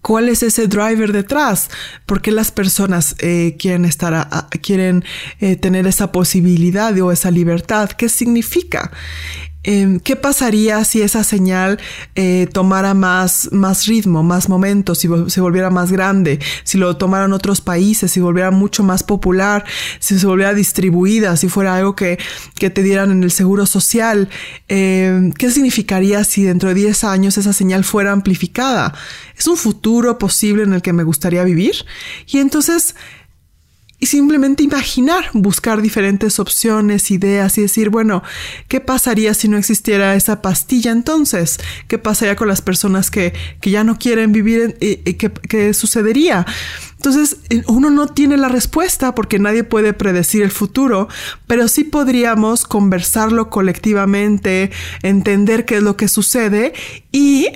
¿Cuál 0.00 0.30
es 0.30 0.42
ese 0.42 0.66
driver 0.66 1.12
detrás? 1.12 1.68
¿Por 2.06 2.22
qué 2.22 2.32
las 2.32 2.50
personas 2.52 3.16
eh, 3.18 3.56
quieren 3.58 3.84
estar, 3.84 4.48
quieren 4.62 5.04
eh, 5.40 5.56
tener 5.56 5.86
esa 5.86 6.10
posibilidad 6.10 6.98
o 6.98 7.12
esa 7.12 7.30
libertad? 7.30 7.90
¿Qué 7.90 8.08
significa? 8.08 8.90
Em, 9.62 10.00
¿Qué 10.00 10.16
pasaría 10.16 10.82
si 10.84 11.02
esa 11.02 11.22
señal 11.22 11.78
eh, 12.14 12.48
tomara 12.50 12.94
más, 12.94 13.50
más 13.52 13.86
ritmo, 13.86 14.22
más 14.22 14.48
momentos, 14.48 14.98
si 14.98 15.08
se 15.28 15.40
volviera 15.42 15.68
más 15.68 15.92
grande, 15.92 16.38
si 16.64 16.78
lo 16.78 16.96
tomaran 16.96 17.34
otros 17.34 17.60
países, 17.60 18.10
si 18.10 18.20
volviera 18.20 18.50
mucho 18.50 18.82
más 18.82 19.02
popular, 19.02 19.64
si 19.98 20.18
se 20.18 20.26
volviera 20.26 20.54
distribuida, 20.54 21.36
si 21.36 21.48
fuera 21.50 21.76
algo 21.76 21.94
que, 21.94 22.18
que 22.58 22.70
te 22.70 22.82
dieran 22.82 23.10
en 23.10 23.22
el 23.22 23.30
seguro 23.30 23.66
social? 23.66 24.30
Em, 24.68 25.30
¿Qué 25.32 25.50
significaría 25.50 26.24
si 26.24 26.42
dentro 26.42 26.70
de 26.70 26.74
10 26.76 27.04
años 27.04 27.36
esa 27.36 27.52
señal 27.52 27.84
fuera 27.84 28.12
amplificada? 28.12 28.94
¿Es 29.36 29.46
un 29.46 29.58
futuro 29.58 30.18
posible 30.18 30.62
en 30.62 30.72
el 30.72 30.80
que 30.80 30.94
me 30.94 31.02
gustaría 31.02 31.44
vivir? 31.44 31.84
Y 32.26 32.38
entonces 32.38 32.94
y 34.00 34.06
simplemente 34.06 34.62
imaginar, 34.62 35.26
buscar 35.34 35.82
diferentes 35.82 36.40
opciones, 36.40 37.10
ideas 37.10 37.58
y 37.58 37.62
decir, 37.62 37.90
bueno, 37.90 38.22
¿qué 38.66 38.80
pasaría 38.80 39.34
si 39.34 39.46
no 39.46 39.58
existiera 39.58 40.14
esa 40.14 40.40
pastilla 40.40 40.90
entonces? 40.90 41.58
¿Qué 41.86 41.98
pasaría 41.98 42.34
con 42.34 42.48
las 42.48 42.62
personas 42.62 43.10
que, 43.10 43.34
que 43.60 43.70
ya 43.70 43.84
no 43.84 43.98
quieren 43.98 44.32
vivir? 44.32 44.78
¿Y, 44.80 45.14
qué, 45.14 45.30
qué 45.30 45.74
sucedería? 45.74 46.46
Entonces, 46.96 47.36
uno 47.66 47.90
no 47.90 48.08
tiene 48.08 48.38
la 48.38 48.48
respuesta 48.48 49.14
porque 49.14 49.38
nadie 49.38 49.64
puede 49.64 49.92
predecir 49.92 50.42
el 50.42 50.50
futuro, 50.50 51.08
pero 51.46 51.68
sí 51.68 51.84
podríamos 51.84 52.64
conversarlo 52.64 53.50
colectivamente, 53.50 54.70
entender 55.02 55.66
qué 55.66 55.76
es 55.76 55.82
lo 55.82 55.96
que 55.96 56.08
sucede 56.08 56.72
y 57.12 57.48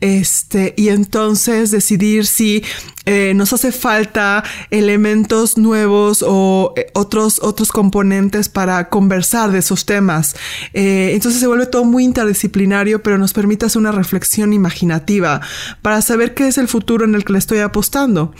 este, 0.00 0.74
y 0.76 0.90
entonces 0.90 1.70
decidir 1.70 2.26
si 2.26 2.62
eh, 3.04 3.32
nos 3.34 3.52
hace 3.52 3.72
falta 3.72 4.44
elementos 4.70 5.58
nuevos 5.58 6.24
o 6.26 6.74
eh, 6.76 6.90
otros, 6.94 7.40
otros 7.42 7.72
componentes 7.72 8.48
para 8.48 8.88
conversar 8.88 9.50
de 9.50 9.58
esos 9.58 9.86
temas. 9.86 10.36
Eh, 10.72 11.12
entonces 11.14 11.40
se 11.40 11.46
vuelve 11.46 11.66
todo 11.66 11.84
muy 11.84 12.04
interdisciplinario, 12.04 13.02
pero 13.02 13.18
nos 13.18 13.32
permite 13.32 13.66
hacer 13.66 13.80
una 13.80 13.92
reflexión 13.92 14.52
imaginativa 14.52 15.40
para 15.82 16.02
saber 16.02 16.34
qué 16.34 16.48
es 16.48 16.58
el 16.58 16.68
futuro 16.68 17.04
en 17.04 17.14
el 17.14 17.24
que 17.24 17.32
le 17.32 17.38
estoy 17.38 17.58
apostando. 17.58 18.32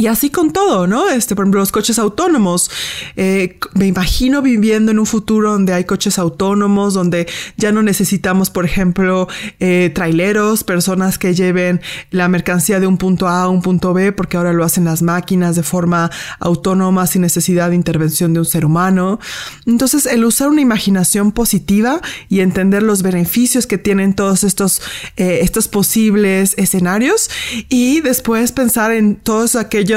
Y 0.00 0.06
así 0.06 0.30
con 0.30 0.50
todo, 0.50 0.86
¿no? 0.86 1.10
Este, 1.10 1.36
por 1.36 1.44
ejemplo, 1.44 1.60
los 1.60 1.72
coches 1.72 1.98
autónomos. 1.98 2.70
Eh, 3.16 3.58
me 3.74 3.86
imagino 3.86 4.40
viviendo 4.40 4.90
en 4.92 4.98
un 4.98 5.04
futuro 5.04 5.52
donde 5.52 5.74
hay 5.74 5.84
coches 5.84 6.18
autónomos, 6.18 6.94
donde 6.94 7.28
ya 7.58 7.70
no 7.70 7.82
necesitamos, 7.82 8.48
por 8.48 8.64
ejemplo, 8.64 9.28
eh, 9.58 9.92
traileros, 9.94 10.64
personas 10.64 11.18
que 11.18 11.34
lleven 11.34 11.82
la 12.10 12.28
mercancía 12.28 12.80
de 12.80 12.86
un 12.86 12.96
punto 12.96 13.28
A 13.28 13.42
a 13.42 13.48
un 13.50 13.60
punto 13.60 13.92
B, 13.92 14.12
porque 14.12 14.38
ahora 14.38 14.54
lo 14.54 14.64
hacen 14.64 14.86
las 14.86 15.02
máquinas 15.02 15.54
de 15.54 15.62
forma 15.62 16.10
autónoma, 16.38 17.06
sin 17.06 17.20
necesidad 17.20 17.68
de 17.68 17.76
intervención 17.76 18.32
de 18.32 18.38
un 18.38 18.46
ser 18.46 18.64
humano. 18.64 19.20
Entonces, 19.66 20.06
el 20.06 20.24
usar 20.24 20.48
una 20.48 20.62
imaginación 20.62 21.30
positiva 21.30 22.00
y 22.30 22.40
entender 22.40 22.82
los 22.82 23.02
beneficios 23.02 23.66
que 23.66 23.76
tienen 23.76 24.14
todos 24.14 24.44
estos, 24.44 24.80
eh, 25.18 25.40
estos 25.42 25.68
posibles 25.68 26.54
escenarios 26.56 27.28
y 27.68 28.00
después 28.00 28.52
pensar 28.52 28.92
en 28.92 29.16
todos 29.16 29.56
aquellos 29.56 29.89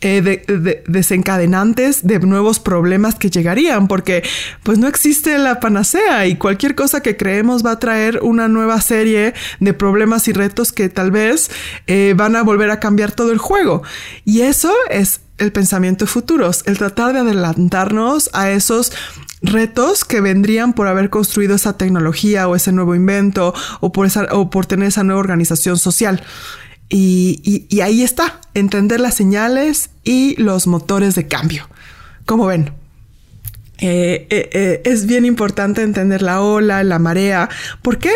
eh, 0.00 0.82
desencadenantes 0.86 2.06
de 2.06 2.18
nuevos 2.20 2.58
problemas 2.58 3.14
que 3.14 3.30
llegarían, 3.30 3.88
porque 3.88 4.22
pues 4.62 4.78
no 4.78 4.88
existe 4.88 5.36
la 5.38 5.60
panacea 5.60 6.26
y 6.26 6.36
cualquier 6.36 6.74
cosa 6.74 7.02
que 7.02 7.16
creemos 7.16 7.64
va 7.64 7.72
a 7.72 7.78
traer 7.78 8.20
una 8.22 8.48
nueva 8.48 8.80
serie 8.80 9.34
de 9.58 9.74
problemas 9.74 10.28
y 10.28 10.32
retos 10.32 10.72
que 10.72 10.88
tal 10.88 11.10
vez 11.10 11.50
eh, 11.86 12.14
van 12.16 12.36
a 12.36 12.42
volver 12.42 12.70
a 12.70 12.80
cambiar 12.80 13.12
todo 13.12 13.32
el 13.32 13.38
juego. 13.38 13.82
Y 14.24 14.42
eso 14.42 14.72
es 14.90 15.20
el 15.38 15.52
pensamiento 15.52 16.04
de 16.04 16.10
futuros, 16.10 16.62
el 16.66 16.78
tratar 16.78 17.14
de 17.14 17.20
adelantarnos 17.20 18.30
a 18.34 18.50
esos 18.50 18.92
retos 19.42 20.04
que 20.04 20.20
vendrían 20.20 20.74
por 20.74 20.86
haber 20.86 21.08
construido 21.08 21.54
esa 21.54 21.76
tecnología 21.76 22.46
o 22.46 22.54
ese 22.54 22.72
nuevo 22.72 22.94
invento 22.94 23.54
o 23.80 23.90
por, 23.90 24.06
esa, 24.06 24.26
o 24.32 24.50
por 24.50 24.66
tener 24.66 24.88
esa 24.88 25.02
nueva 25.02 25.20
organización 25.20 25.78
social. 25.78 26.22
Y, 26.92 27.80
ahí 27.80 28.02
está, 28.02 28.40
entender 28.52 29.00
las 29.00 29.14
señales 29.14 29.90
y 30.02 30.34
los 30.42 30.66
motores 30.66 31.14
de 31.14 31.28
cambio. 31.28 31.68
Como 32.26 32.46
ven, 32.46 32.72
eh, 33.78 34.26
eh, 34.28 34.50
eh, 34.52 34.82
es 34.84 35.06
bien 35.06 35.24
importante 35.24 35.82
entender 35.82 36.20
la 36.20 36.42
ola, 36.42 36.82
la 36.82 36.98
marea. 36.98 37.48
¿Por 37.80 37.98
qué? 37.98 38.10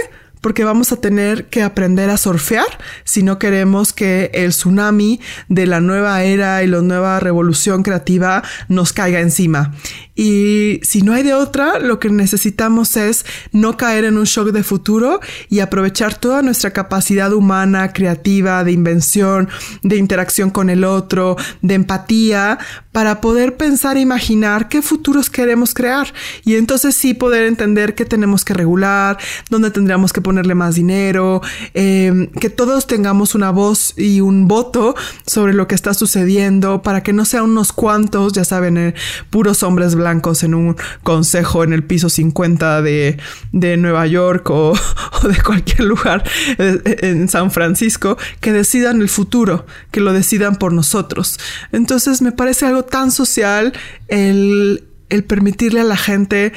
porque 0.45 0.63
vamos 0.63 0.93
a 0.93 0.97
tener 0.97 1.47
que 1.47 1.63
aprender 1.63 2.11
a 2.11 2.19
surfear 2.19 2.67
si 3.05 3.23
no 3.23 3.39
queremos 3.39 3.95
que 3.95 4.31
el 4.35 4.51
tsunami 4.51 5.19
de 5.49 5.67
la 5.67 5.81
nueva 5.81 6.23
era 6.23 6.63
y 6.63 6.67
la 6.67 6.83
nueva 6.83 7.19
revolución 7.19 7.83
creativa 7.83 8.43
nos 8.69 8.93
caiga 8.93 9.21
encima. 9.21 9.73
Y 10.15 10.81
si 10.83 11.03
no 11.03 11.15
hay 11.15 11.23
de 11.23 11.35
otra, 11.35 11.79
lo 11.79 11.99
que 11.99 12.11
necesitamos 12.11 12.97
es 12.97 13.25
no 13.53 13.77
caer 13.79 14.05
en 14.05 14.19
un 14.19 14.25
shock 14.25 14.51
de 14.51 14.63
futuro 14.63 15.21
y 15.49 15.61
aprovechar 15.61 16.15
toda 16.15 16.43
nuestra 16.43 16.73
capacidad 16.73 17.33
humana, 17.33 17.93
creativa, 17.93 18.63
de 18.65 18.73
invención, 18.73 19.49
de 19.83 19.97
interacción 19.97 20.51
con 20.51 20.69
el 20.69 20.85
otro, 20.85 21.37
de 21.63 21.75
empatía, 21.75 22.59
para 22.93 23.21
poder 23.21 23.57
pensar 23.57 23.97
e 23.97 24.01
imaginar 24.01 24.69
qué 24.69 24.83
futuros 24.83 25.31
queremos 25.31 25.73
crear. 25.73 26.13
Y 26.45 26.57
entonces 26.57 26.95
sí 26.95 27.15
poder 27.15 27.45
entender 27.47 27.95
qué 27.95 28.05
tenemos 28.05 28.45
que 28.45 28.55
regular, 28.55 29.19
dónde 29.51 29.71
tendríamos 29.71 30.13
que 30.13 30.21
poner 30.21 30.35
ponerle 30.35 30.57
más 30.57 30.75
dinero, 30.75 31.43
em, 31.75 32.27
que 32.27 32.51
todos 32.51 32.89
tengamos 32.89 33.37
una 33.37 33.53
voz 33.53 33.95
y 33.97 34.21
un 34.21 34.49
voto 34.49 34.97
sobre 35.25 35.55
lo 35.55 35.69
que 35.69 35.77
está 35.77 35.95
sucediendo 35.95 36.83
para 36.83 37.05
que 37.05 37.13
no 37.13 37.25
sean 37.25 37.45
unos 37.45 37.73
cuantos, 37.73 38.33
ya 38.33 38.45
saben, 38.45 38.77
eh, 38.77 38.95
puros 39.31 39.63
hombres 39.63 39.95
blancos 39.95 40.04
en 40.43 40.55
un 40.55 40.77
consejo 41.03 41.65
en 41.65 41.73
el 41.73 41.85
piso 41.85 42.09
50 42.09 42.83
de, 42.83 43.17
Nueva 43.53 44.07
York 44.07 44.51
o, 44.51 44.73
o, 45.23 45.29
de 45.29 45.41
cualquier 45.43 45.81
lugar 45.81 46.25
eh, 46.59 46.97
en 47.03 47.29
San 47.29 47.51
Francisco, 47.51 48.17
que 48.41 48.53
decidan 48.53 49.01
el 49.01 49.09
futuro, 49.09 49.67
que 49.91 50.01
lo 50.01 50.13
decidan 50.13 50.57
por 50.57 50.73
nosotros. 50.73 51.39
Entonces 51.73 52.23
me 52.23 52.33
parece 52.33 52.67
algo 52.67 52.85
tan 52.85 53.11
social 53.11 53.73
el, 54.09 54.85
el 55.09 55.25
permitirle 55.25 55.81
a 55.81 55.85
la 55.85 55.97
gente 55.97 56.53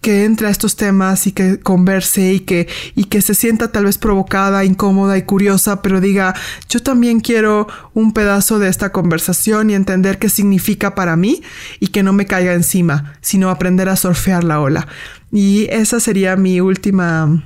que 0.00 0.24
entre 0.24 0.46
a 0.46 0.50
estos 0.50 0.76
temas 0.76 1.26
y 1.26 1.32
que 1.32 1.60
converse 1.60 2.32
y 2.32 2.40
que, 2.40 2.68
y 2.94 3.04
que 3.04 3.20
se 3.20 3.34
sienta 3.34 3.70
tal 3.70 3.84
vez 3.84 3.98
provocada, 3.98 4.64
incómoda 4.64 5.18
y 5.18 5.22
curiosa, 5.22 5.82
pero 5.82 6.00
diga, 6.00 6.34
yo 6.68 6.82
también 6.82 7.20
quiero 7.20 7.68
un 7.92 8.12
pedazo 8.12 8.58
de 8.58 8.68
esta 8.68 8.92
conversación 8.92 9.70
y 9.70 9.74
entender 9.74 10.18
qué 10.18 10.28
significa 10.28 10.94
para 10.94 11.16
mí 11.16 11.42
y 11.80 11.88
que 11.88 12.02
no 12.02 12.12
me 12.12 12.26
caiga 12.26 12.54
encima, 12.54 13.14
sino 13.20 13.50
aprender 13.50 13.88
a 13.88 13.96
surfear 13.96 14.44
la 14.44 14.60
ola. 14.60 14.88
Y 15.32 15.66
esa 15.70 16.00
sería 16.00 16.36
mi 16.36 16.60
última 16.60 17.42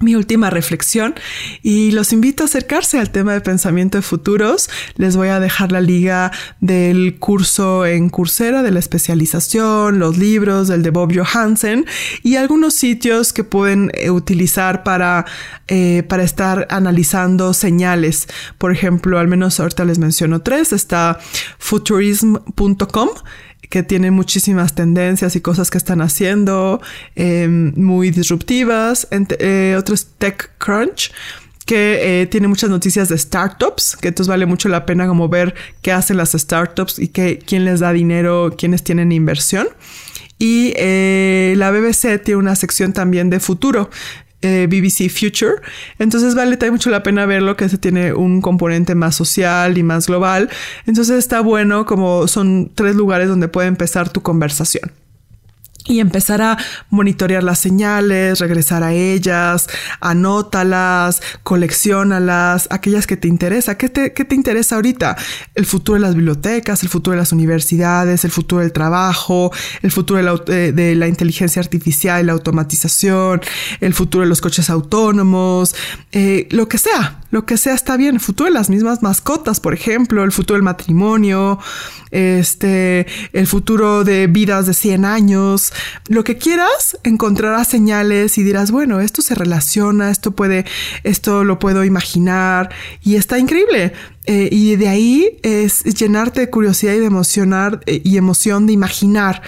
mi 0.00 0.16
última 0.16 0.50
reflexión 0.50 1.14
y 1.62 1.92
los 1.92 2.12
invito 2.12 2.42
a 2.42 2.46
acercarse 2.46 2.98
al 2.98 3.10
tema 3.10 3.32
de 3.32 3.40
pensamiento 3.40 3.98
de 3.98 4.02
futuros. 4.02 4.68
Les 4.96 5.16
voy 5.16 5.28
a 5.28 5.40
dejar 5.40 5.72
la 5.72 5.80
liga 5.80 6.32
del 6.60 7.16
curso 7.18 7.86
en 7.86 8.10
Coursera 8.10 8.62
de 8.62 8.70
la 8.70 8.80
especialización, 8.80 9.98
los 9.98 10.18
libros 10.18 10.68
del 10.68 10.82
de 10.82 10.90
Bob 10.90 11.12
Johansen 11.14 11.86
y 12.22 12.36
algunos 12.36 12.74
sitios 12.74 13.32
que 13.32 13.44
pueden 13.44 13.90
eh, 13.94 14.10
utilizar 14.10 14.82
para, 14.82 15.26
eh, 15.68 16.02
para 16.08 16.22
estar 16.22 16.66
analizando 16.70 17.54
señales. 17.54 18.28
Por 18.58 18.72
ejemplo, 18.72 19.18
al 19.18 19.28
menos 19.28 19.60
ahorita 19.60 19.84
les 19.84 19.98
menciono 19.98 20.42
tres. 20.42 20.72
Está 20.72 21.18
futurism.com 21.58 23.08
que 23.70 23.82
tiene 23.82 24.10
muchísimas 24.10 24.74
tendencias 24.74 25.36
y 25.36 25.40
cosas 25.40 25.70
que 25.70 25.78
están 25.78 26.00
haciendo 26.00 26.80
em, 27.14 27.72
muy 27.76 28.10
disruptivas. 28.10 29.08
Eh, 29.10 29.76
otro 29.78 29.94
es 29.94 30.06
TechCrunch 30.18 31.12
que 31.66 32.22
eh, 32.22 32.26
tiene 32.26 32.48
muchas 32.48 32.68
noticias 32.70 33.08
de 33.08 33.16
startups, 33.16 33.96
que 33.96 34.08
entonces 34.08 34.28
vale 34.28 34.46
mucho 34.46 34.68
la 34.68 34.84
pena 34.84 35.06
como 35.06 35.28
ver 35.28 35.54
qué 35.80 35.92
hacen 35.92 36.16
las 36.18 36.32
startups 36.32 36.98
y 36.98 37.08
qué, 37.08 37.38
quién 37.38 37.64
les 37.64 37.80
da 37.80 37.92
dinero, 37.92 38.54
quiénes 38.56 38.84
tienen 38.84 39.12
inversión. 39.12 39.68
Y 40.38 40.74
eh, 40.76 41.54
la 41.56 41.70
BBC 41.70 42.22
tiene 42.22 42.36
una 42.36 42.56
sección 42.56 42.92
también 42.92 43.30
de 43.30 43.40
futuro, 43.40 43.88
eh, 44.44 44.66
BBC 44.66 45.10
Future. 45.10 45.54
Entonces 45.98 46.34
vale 46.34 46.56
mucho 46.70 46.90
la 46.90 47.02
pena 47.02 47.26
verlo, 47.26 47.56
que 47.56 47.68
se 47.68 47.78
tiene 47.78 48.12
un 48.12 48.40
componente 48.40 48.94
más 48.94 49.14
social 49.16 49.76
y 49.78 49.82
más 49.82 50.06
global. 50.06 50.50
Entonces 50.86 51.18
está 51.18 51.40
bueno 51.40 51.86
como 51.86 52.28
son 52.28 52.70
tres 52.74 52.94
lugares 52.94 53.28
donde 53.28 53.48
puede 53.48 53.68
empezar 53.68 54.08
tu 54.10 54.22
conversación 54.22 54.92
y 55.86 56.00
empezar 56.00 56.42
a 56.42 56.58
monitorear 56.90 57.42
las 57.42 57.58
señales, 57.58 58.38
regresar 58.38 58.82
a 58.82 58.92
ellas, 58.92 59.68
anótalas, 60.00 61.22
coleccionalas, 61.42 62.68
aquellas 62.70 63.06
que 63.06 63.16
te 63.16 63.28
interesa. 63.28 63.76
¿Qué 63.76 63.88
te, 63.88 64.12
qué 64.12 64.24
te 64.24 64.34
interesa 64.34 64.76
ahorita? 64.76 65.16
El 65.54 65.66
futuro 65.66 65.94
de 65.94 66.00
las 66.00 66.14
bibliotecas, 66.14 66.82
el 66.82 66.88
futuro 66.88 67.12
de 67.12 67.18
las 67.18 67.32
universidades, 67.32 68.24
el 68.24 68.30
futuro 68.30 68.62
del 68.62 68.72
trabajo, 68.72 69.52
el 69.82 69.90
futuro 69.90 70.18
de 70.18 70.24
la, 70.24 70.40
eh, 70.46 70.72
de 70.72 70.94
la 70.94 71.06
inteligencia 71.06 71.60
artificial 71.60 71.84
la 72.24 72.32
automatización, 72.32 73.40
el 73.80 73.94
futuro 73.94 74.22
de 74.22 74.28
los 74.28 74.40
coches 74.40 74.70
autónomos, 74.70 75.74
eh, 76.12 76.48
lo 76.50 76.68
que 76.68 76.78
sea, 76.78 77.20
lo 77.34 77.46
que 77.46 77.56
sea 77.56 77.74
está 77.74 77.96
bien. 77.96 78.14
El 78.14 78.20
futuro 78.20 78.48
de 78.48 78.54
las 78.54 78.70
mismas 78.70 79.02
mascotas, 79.02 79.58
por 79.58 79.74
ejemplo, 79.74 80.22
el 80.22 80.30
futuro 80.30 80.54
del 80.54 80.62
matrimonio, 80.62 81.58
este, 82.12 83.08
el 83.32 83.48
futuro 83.48 84.04
de 84.04 84.28
vidas 84.28 84.66
de 84.66 84.72
100 84.72 85.04
años, 85.04 85.72
lo 86.06 86.22
que 86.22 86.38
quieras, 86.38 86.96
encontrarás 87.02 87.66
señales 87.66 88.38
y 88.38 88.44
dirás, 88.44 88.70
bueno, 88.70 89.00
esto 89.00 89.20
se 89.20 89.34
relaciona, 89.34 90.12
esto 90.12 90.30
puede, 90.30 90.64
esto 91.02 91.42
lo 91.42 91.58
puedo 91.58 91.82
imaginar 91.82 92.70
y 93.02 93.16
está 93.16 93.36
increíble. 93.36 93.92
Eh, 94.26 94.48
y 94.52 94.76
de 94.76 94.88
ahí 94.88 95.40
es 95.42 95.82
llenarte 95.82 96.40
de 96.40 96.50
curiosidad 96.50 96.92
y 96.92 97.00
de 97.00 97.06
emocionar 97.06 97.80
eh, 97.86 98.00
y 98.04 98.16
emoción 98.16 98.68
de 98.68 98.74
imaginar 98.74 99.42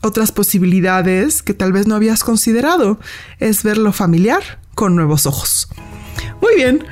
otras 0.00 0.32
posibilidades 0.32 1.42
que 1.42 1.52
tal 1.52 1.74
vez 1.74 1.86
no 1.86 1.96
habías 1.96 2.24
considerado. 2.24 2.98
Es 3.40 3.62
verlo 3.62 3.92
familiar 3.92 4.58
con 4.74 4.96
nuevos 4.96 5.26
ojos. 5.26 5.68
Muy 6.40 6.54
bien. 6.56 6.84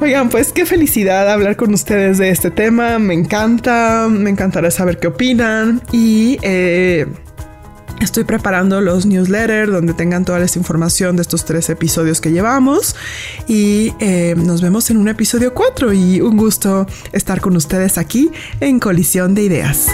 Oigan, 0.00 0.28
pues 0.28 0.52
qué 0.52 0.64
felicidad 0.64 1.28
hablar 1.28 1.56
con 1.56 1.74
ustedes 1.74 2.18
de 2.18 2.30
este 2.30 2.50
tema. 2.52 2.98
Me 3.00 3.14
encanta, 3.14 4.06
me 4.08 4.30
encantará 4.30 4.70
saber 4.70 4.98
qué 4.98 5.08
opinan 5.08 5.82
y 5.90 6.38
eh, 6.42 7.06
estoy 8.00 8.22
preparando 8.22 8.80
los 8.80 9.06
newsletters 9.06 9.72
donde 9.72 9.94
tengan 9.94 10.24
toda 10.24 10.40
esta 10.40 10.58
información 10.58 11.16
de 11.16 11.22
estos 11.22 11.44
tres 11.44 11.68
episodios 11.68 12.20
que 12.20 12.30
llevamos 12.30 12.94
y 13.48 13.92
eh, 13.98 14.34
nos 14.36 14.62
vemos 14.62 14.88
en 14.90 14.98
un 14.98 15.08
episodio 15.08 15.52
4 15.52 15.92
y 15.92 16.20
un 16.20 16.36
gusto 16.36 16.86
estar 17.10 17.40
con 17.40 17.56
ustedes 17.56 17.98
aquí 17.98 18.30
en 18.60 18.78
Colisión 18.78 19.34
de 19.34 19.42
Ideas. 19.42 19.88